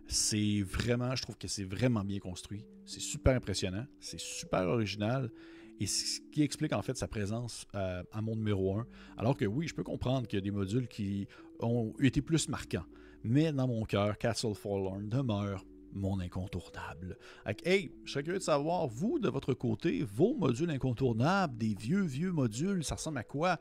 c'est 0.05 0.61
vraiment, 0.61 1.15
je 1.15 1.23
trouve 1.23 1.35
que 1.35 1.47
c'est 1.47 1.63
vraiment 1.63 2.03
bien 2.03 2.19
construit. 2.19 2.63
C'est 2.85 2.99
super 2.99 3.35
impressionnant, 3.35 3.87
c'est 3.99 4.19
super 4.19 4.67
original. 4.67 5.31
Et 5.79 5.87
ce 5.87 6.19
qui 6.31 6.43
explique 6.43 6.73
en 6.73 6.83
fait 6.83 6.95
sa 6.95 7.07
présence 7.07 7.65
euh, 7.73 8.03
à 8.11 8.21
mon 8.21 8.35
numéro 8.35 8.77
1. 8.77 8.85
Alors 9.17 9.35
que 9.35 9.45
oui, 9.45 9.67
je 9.67 9.73
peux 9.73 9.83
comprendre 9.83 10.27
qu'il 10.27 10.37
y 10.37 10.41
a 10.41 10.43
des 10.43 10.51
modules 10.51 10.87
qui 10.87 11.27
ont 11.59 11.91
été 11.99 12.21
plus 12.21 12.47
marquants. 12.49 12.85
Mais 13.23 13.51
dans 13.51 13.67
mon 13.67 13.83
cœur, 13.83 14.19
Castle 14.19 14.53
Forlorn 14.53 15.09
demeure 15.09 15.65
mon 15.93 16.19
incontournable. 16.19 17.17
hey, 17.65 17.91
je 18.03 18.11
serais 18.11 18.23
curieux 18.23 18.39
de 18.39 18.43
savoir, 18.43 18.87
vous, 18.87 19.19
de 19.19 19.29
votre 19.29 19.53
côté, 19.53 20.03
vos 20.03 20.35
modules 20.35 20.69
incontournables, 20.69 21.57
des 21.57 21.75
vieux, 21.75 22.03
vieux 22.03 22.31
modules, 22.31 22.83
ça 22.83 22.95
ressemble 22.95 23.17
à 23.17 23.23
quoi? 23.23 23.59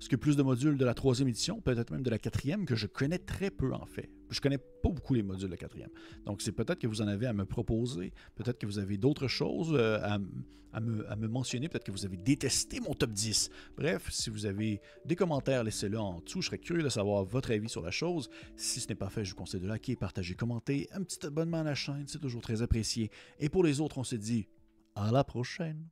Est-ce 0.00 0.08
que 0.08 0.16
plus 0.16 0.36
de 0.36 0.42
modules 0.42 0.76
de 0.76 0.84
la 0.84 0.94
troisième 0.94 1.28
édition, 1.28 1.60
peut-être 1.60 1.90
même 1.90 2.02
de 2.02 2.10
la 2.10 2.18
quatrième, 2.18 2.64
que 2.64 2.76
je 2.76 2.86
connais 2.86 3.18
très 3.18 3.50
peu 3.50 3.72
en 3.72 3.86
fait? 3.86 4.10
Je 4.32 4.40
connais 4.40 4.58
pas 4.58 4.88
beaucoup 4.88 5.14
les 5.14 5.22
modules 5.22 5.50
de 5.50 5.56
quatrième. 5.56 5.90
Donc, 6.24 6.42
c'est 6.42 6.52
peut-être 6.52 6.78
que 6.78 6.86
vous 6.86 7.02
en 7.02 7.08
avez 7.08 7.26
à 7.26 7.32
me 7.32 7.44
proposer, 7.44 8.12
peut-être 8.34 8.58
que 8.58 8.66
vous 8.66 8.78
avez 8.78 8.96
d'autres 8.96 9.28
choses 9.28 9.72
euh, 9.74 9.98
à, 10.02 10.18
me, 10.80 11.10
à, 11.10 11.16
me, 11.16 11.28
mentionner, 11.28 11.68
peut-être 11.68 11.84
que 11.84 11.92
vous 11.92 12.04
avez 12.04 12.16
détesté 12.16 12.80
mon 12.80 12.94
top 12.94 13.10
10. 13.10 13.50
Bref, 13.76 14.10
si 14.10 14.30
vous 14.30 14.46
avez 14.46 14.80
des 15.04 15.16
commentaires, 15.16 15.64
laissez-le 15.64 15.98
en 15.98 16.20
dessous. 16.20 16.40
Je 16.42 16.46
serais 16.46 16.58
curieux 16.58 16.82
de 16.82 16.88
savoir 16.88 17.24
votre 17.24 17.52
avis 17.52 17.68
sur 17.68 17.82
la 17.82 17.90
chose. 17.90 18.30
Si 18.56 18.80
ce 18.80 18.88
n'est 18.88 18.94
pas 18.94 19.10
fait, 19.10 19.24
je 19.24 19.30
vous 19.30 19.36
conseille 19.36 19.60
de 19.60 19.68
liker, 19.68 19.96
partager, 19.96 20.34
commenter. 20.34 20.88
Un 20.92 21.02
petit 21.02 21.24
abonnement 21.26 21.58
à 21.58 21.64
la 21.64 21.74
chaîne, 21.74 22.04
c'est 22.06 22.20
toujours 22.20 22.42
très 22.42 22.62
apprécié. 22.62 23.10
Et 23.38 23.48
pour 23.48 23.64
les 23.64 23.80
autres, 23.80 23.98
on 23.98 24.04
se 24.04 24.16
dit 24.16 24.48
à 24.94 25.10
la 25.12 25.24
prochaine. 25.24 25.88